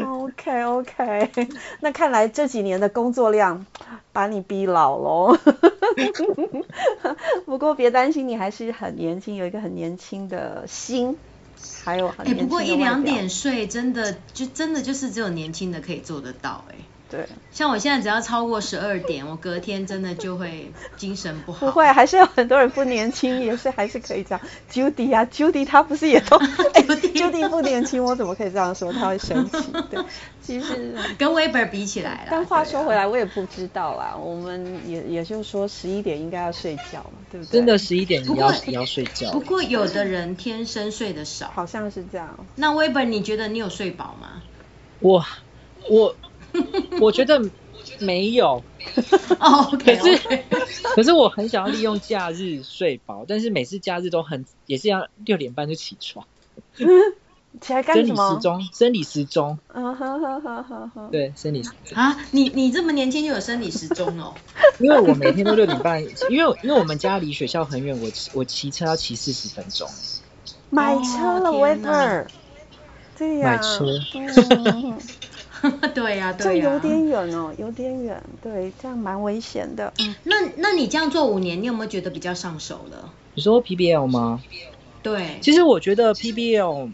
[0.05, 1.49] OK OK，
[1.81, 3.65] 那看来这几年的工作量
[4.11, 5.37] 把你逼老喽。
[7.45, 11.17] 不过别担心，你还是很年轻，有一个很年轻的心。
[11.83, 16.85] 还有哎、欸，不过一两点睡，真的就真的就是只有年轻的可以做得到哎、欸。
[17.13, 21.67] 对，像我现在只要超过十二点，我隔天真的就会精神不好。
[21.67, 24.41] 不会，还是有很多人不年轻，也是还是可以这样。
[24.71, 26.37] Judy 啊，Judy 他不是也都、
[26.73, 28.91] 欸、Judy 不年轻，我怎么可以这样说？
[28.91, 29.57] 他会生气。
[29.91, 30.03] 对，
[30.41, 32.27] 其实跟 Weber 比起来了。
[32.31, 34.15] 但话说回来，我也不知道啦。
[34.17, 37.59] 我们也也就是说十一点应该要睡觉嘛，对不对？
[37.59, 39.29] 真的十一点你要你要睡觉。
[39.31, 42.43] 不过有的人天生睡得少，好像是这样。
[42.55, 44.41] 那 Weber 你觉得你有睡饱吗？
[44.99, 45.23] 我
[45.87, 46.15] 我。
[47.01, 47.41] 我觉得
[47.99, 48.63] 没有，
[49.39, 50.19] 哦，可是
[50.95, 56.25] 可是我很想要利用假日睡饱，但是每次假日都很也是要六点半就起床，
[57.61, 58.29] 起来干什么？
[58.29, 61.97] 生理时钟，生理时钟，啊哈哈哈哈哈，对，生理时钟。
[61.97, 64.33] 啊，你你这么年轻就有生理时钟哦？
[64.79, 69.87] 因为我每天都六点半，因为因为我们家离学校很远，我我骑车要骑四十分钟，
[70.69, 72.27] 买车了，Weber，
[73.17, 73.85] 对呀，买车。
[75.63, 79.93] 嗯 对呀、啊，对呀、啊，这有点远哦，有点远，对，这样蛮危险的。
[79.99, 83.13] 嗯，那那你这样做五年，你有没有觉得比较上手了？
[83.33, 84.43] 你说 PBL 吗？
[85.01, 86.91] 对，其实我觉得 PBL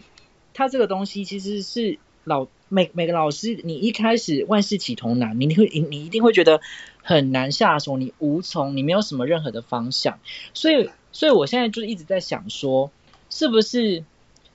[0.53, 6.61] 它这个东西其实是老每每个老师，你一开始万事起头难，你会你你一定会觉得
[7.01, 10.19] 很难下手，你无从，你没有什么任何的方向，
[10.53, 12.91] 所以所以我现在就一直在想说，
[13.31, 14.03] 是不是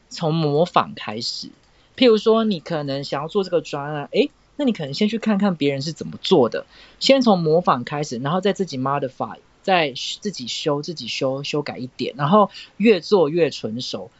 [0.09, 1.49] 从模仿开始？
[1.97, 6.66] 譬如说，你可能想要做这个专案，诶，那你可能先去看看别人是怎么做的，
[7.01, 14.11] 先从模仿开始，然后再自己 modify，再自己修，自己修修改一点，然后越做越纯熟，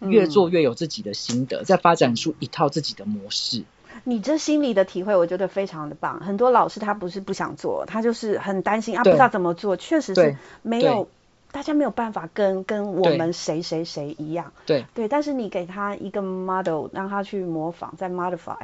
[0.00, 3.64] 越做越有自己的心得，嗯，再发展出一套自己的模式。
[4.04, 6.20] 你这心里的体会，我觉得非常的棒。
[6.20, 11.08] 很多老师他不是不想做，他就是很担心啊，不知道怎么做，确实是没有。
[11.52, 18.56] 大家没有办法跟跟我们谁谁谁一样，对对，但是你给他一个 model，让他去模仿，再 modify，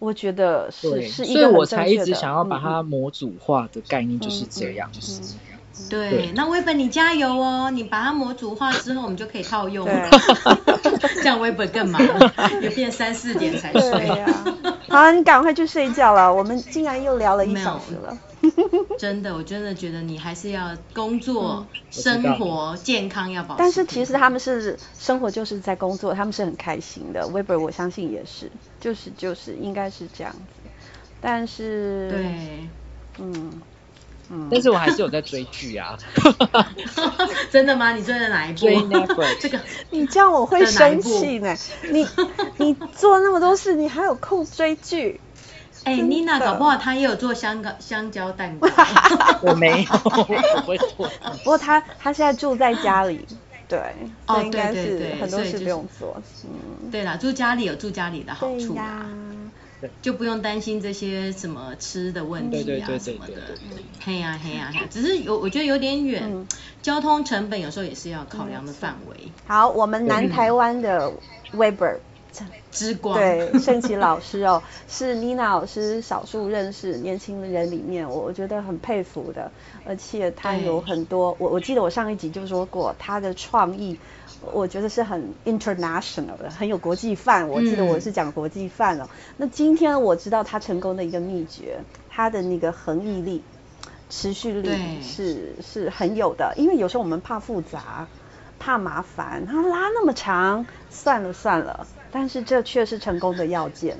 [0.00, 1.08] 我觉得是。
[1.08, 5.22] 所以我才一直想要把它模组化的概念就是这样子。
[5.22, 10.10] 嗯嗯嗯、对，对，那 Weber 你加油哦，你把它模组化之后，我们就可以套用了。
[11.14, 12.02] 这样 Weber 更忙，
[12.60, 14.44] 也变三四点才睡呀、啊。
[14.88, 16.34] 好，你赶快去睡觉了。
[16.34, 18.18] 我们竟然又聊了一小时了。
[18.98, 23.58] 真的，我真的觉得你还是要工作、嗯、生活、健康要保持。
[23.58, 27.28] 但是其实他们是生活就是在工作，他们是很开心的。
[27.28, 30.38] Weber 我相信也是，就是就是应该是这样子。
[31.20, 32.68] 但是对，
[33.18, 33.62] 嗯
[34.28, 35.96] 嗯，但是我还是有在追剧啊。
[37.50, 37.92] 真的吗？
[37.92, 38.58] 你追的哪一部？
[38.58, 38.76] 追
[39.40, 41.56] 这个，你这样我会生气呢。
[41.90, 42.06] 你
[42.56, 45.20] 你做那么多事，你还有空追剧？
[45.84, 48.68] 哎、欸，妮娜搞不好她也有做香港香蕉蛋糕。
[49.42, 51.10] 我没有，我不会做。
[51.44, 53.26] 不过她她现在住在家里，
[53.68, 53.80] 对，
[54.26, 56.14] 哦，应该是对对对，很多事不用做。
[56.14, 59.06] 就是、嗯，对啦，住家里有住家里的好处啦。
[60.00, 63.34] 就不用担心这些什么吃的问题啊什么的，
[64.04, 66.46] 嘿呀嘿呀，只是有我觉得有点远，嗯，
[66.82, 69.16] 交通成本有时候也是要考量的范围。
[69.44, 71.12] 好，我们南台湾的
[71.52, 71.96] Weber
[72.70, 79.50] 之光，对，盛奇老师哦， 是妮娜老师少数认识年轻人里面，我我觉得很佩服的，
[79.84, 83.98] 而且他有很多，我我记得我上一集就说过他的创意。
[84.52, 87.48] 我觉得是很 international 的，很有国际范。
[87.48, 89.04] 我记得我是讲国际范哦。
[89.04, 91.78] 嗯、那今天我知道他成功的一个秘诀，
[92.10, 93.44] 他的那个恒毅力、
[94.10, 96.54] 持续力是是很有的。
[96.56, 98.08] 因为有时候我们怕复杂、
[98.58, 101.86] 怕麻烦，他拉那么长，算了算了。
[102.12, 103.96] 但是这却是成功的要件。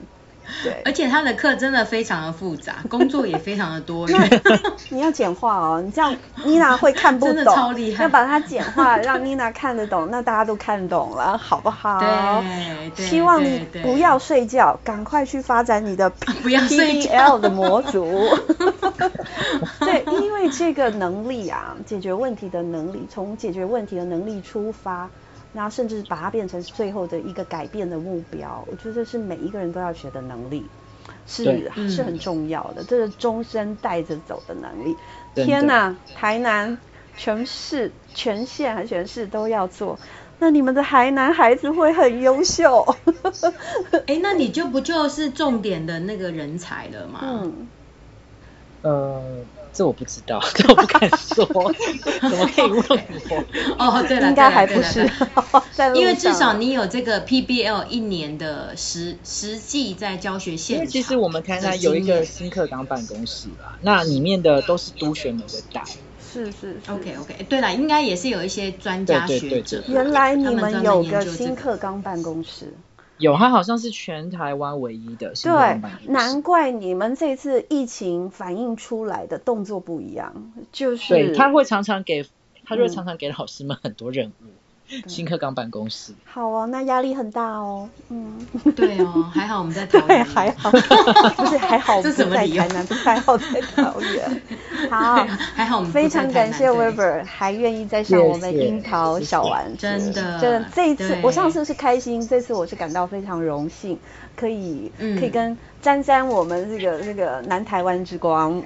[0.64, 4.08] 对，而且他的课真的非常的复杂， 工作也非常的多。
[4.90, 8.02] 你要简化哦，你这样妮娜会看不懂，真的超厉害。
[8.02, 12.00] 要把它简化，让妮娜看得懂，那大家都看懂了，好不好？
[12.00, 18.36] 对，对，希望你不要睡觉，赶快去发展你的 PBL 的模组。
[19.78, 25.08] 对，因为这个能力啊，解决问题的能力，从解决问题的能力出发。
[25.52, 30.64] 然后甚至把它变成最后的一个改变的目标，我觉得是每一个人都要学的能力，
[31.26, 34.96] 是是很重要的，这是终身带着走的能力。
[35.34, 36.78] 天哪，台南
[37.16, 39.98] 全市全县还全市都要做，
[40.38, 42.96] 那你们的台南孩子会很优秀。
[44.06, 47.20] 哎，那你就不就是重点的那个人才了吗？
[47.22, 47.68] 嗯，
[48.82, 49.44] 呃。
[49.72, 51.46] 这我不知道， 这我不敢说，
[52.20, 52.84] 怎么可以问
[53.30, 53.44] 我？
[53.78, 55.10] 哦，对了，应该还不是，
[55.94, 60.84] 因为至少你有这个 PBL 一年的实实际在教学现场。
[60.84, 65.82] 因为其实我们台南有一个新课纲办公室啦，那里面的都是督学们的带。
[66.32, 69.82] 是是，是，OK OK，对了，应该也是有一些专家学者。
[69.88, 72.74] 原来你们有个新课纲办公室。
[73.18, 75.32] 有，它好像是全台湾唯一的。
[75.42, 82.24] 对，难怪你们这次疫情反映出来的动作不一样，就是对，他会常常给，
[82.64, 84.32] 他就会常常给老师们很多任务。
[84.40, 84.48] 嗯
[85.06, 90.70] 新课纲办公室，好哦，那压力很大哦，嗯，对哦， 还好我们在桃园，还好，
[91.36, 94.42] 不是还好 我们在台南，不是还好在桃园，
[94.90, 103.98] 好，还好我们非常感谢 Weber 还愿意再上我们樱桃小丸子，真的，真的这一次我上次是开心，这次我是感到非常荣幸，
[104.36, 108.62] 可以嗯可以跟沾沾我们这个这个南台湾之光。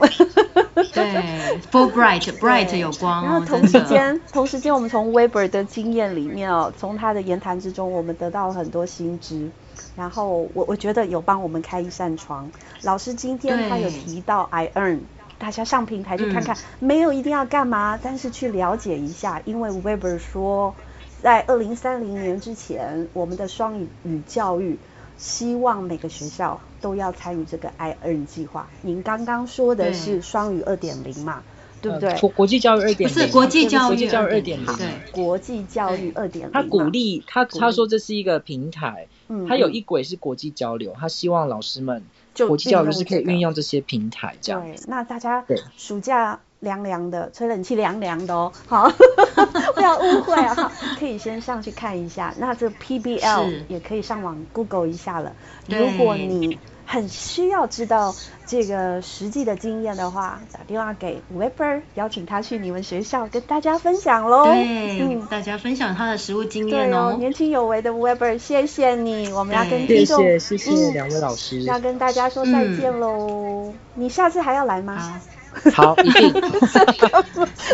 [0.92, 3.26] 对，Full Bright Bright 有光，哦。
[3.26, 9.50] 然后同时间，同时间我们从 Weber 的经验里面哦，从他的言谈之中，我们得到了很多新知。
[9.94, 12.50] 然后我我觉得有帮我们开一扇窗。
[12.82, 15.00] 老师今天他有提到 I earn，
[15.38, 20.74] 大家上平台去看看，嗯，没有一定要干嘛，但是去了解一下，因为 Weber 说，
[21.22, 24.78] 在二零三零年之前，我们的双语语教育。
[25.16, 28.68] 希望每个学校都要参与这个 I Earn 计划。
[28.82, 31.42] 您刚刚说的是双语二点零嘛？
[31.82, 32.18] 对不对？
[32.18, 34.66] 国国际教育二点零是国际教育二点零。
[34.76, 36.52] 对，国际教育二点零。
[36.52, 42.02] 他鼓励他他说这是一个平台，嗯，他有一轨是国际交流，他希望老师们
[42.46, 44.62] 国际教育是可以运用这些平台这样。
[44.62, 45.44] 对，那大家
[45.76, 46.40] 暑假。
[46.66, 48.90] 凉凉的，吹冷气凉凉的哦，好，
[49.76, 52.34] 不要误会啊，可以先上去看一下。
[52.38, 55.32] 那这 PBL 也可以上网 Google 一下了。
[55.68, 58.14] 如果你很需要知道
[58.46, 64.44] 这个实际的经验的话，打电话给 Weber，邀请他去你们学校跟大家分享喽。
[64.46, 67.12] 对，嗯，大家分享他的实务经验哦。
[67.12, 73.68] 对，年轻有为的 Weber，谢谢你，我们要跟听众，谢谢谢谢两位老师，要跟大家说再见喽。
[73.68, 75.20] 嗯，你下次还要来吗？
[75.74, 76.32] 好，一定。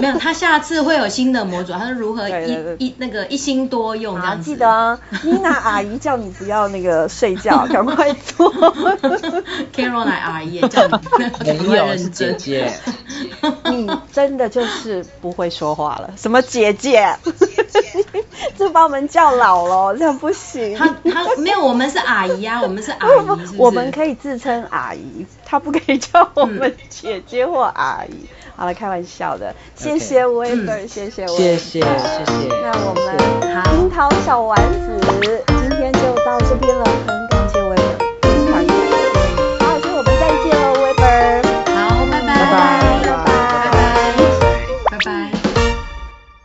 [0.00, 4.44] 没有，他下次会有新的模组，他是如何一一那个一心多用这样子。
[4.44, 8.52] 记得妮娜阿姨叫你不要那个睡觉， 赶快做。
[9.74, 10.96] Caroline 阿姨也叫你
[11.68, 12.36] 没有认真。
[12.36, 12.72] 姐姐，
[13.70, 16.10] 你真的就是不会说话了。
[16.16, 17.16] 什么姐姐？
[18.56, 20.76] 这把我们叫老了，这样不行。
[20.76, 23.54] 他他没有，我们是阿姨啊，我们是阿姨是是。
[23.56, 28.14] 我们可以自称阿姨，他不可以叫我们姐姐或阿姨。
[28.22, 29.54] 嗯、好了，开玩笑的。
[29.76, 32.48] 谢谢 Weber，谢谢 Weber，谢谢谢谢。
[32.48, 34.98] 那我们樱桃小丸子
[35.46, 37.91] 今天就到这边了，很感谢 Weber，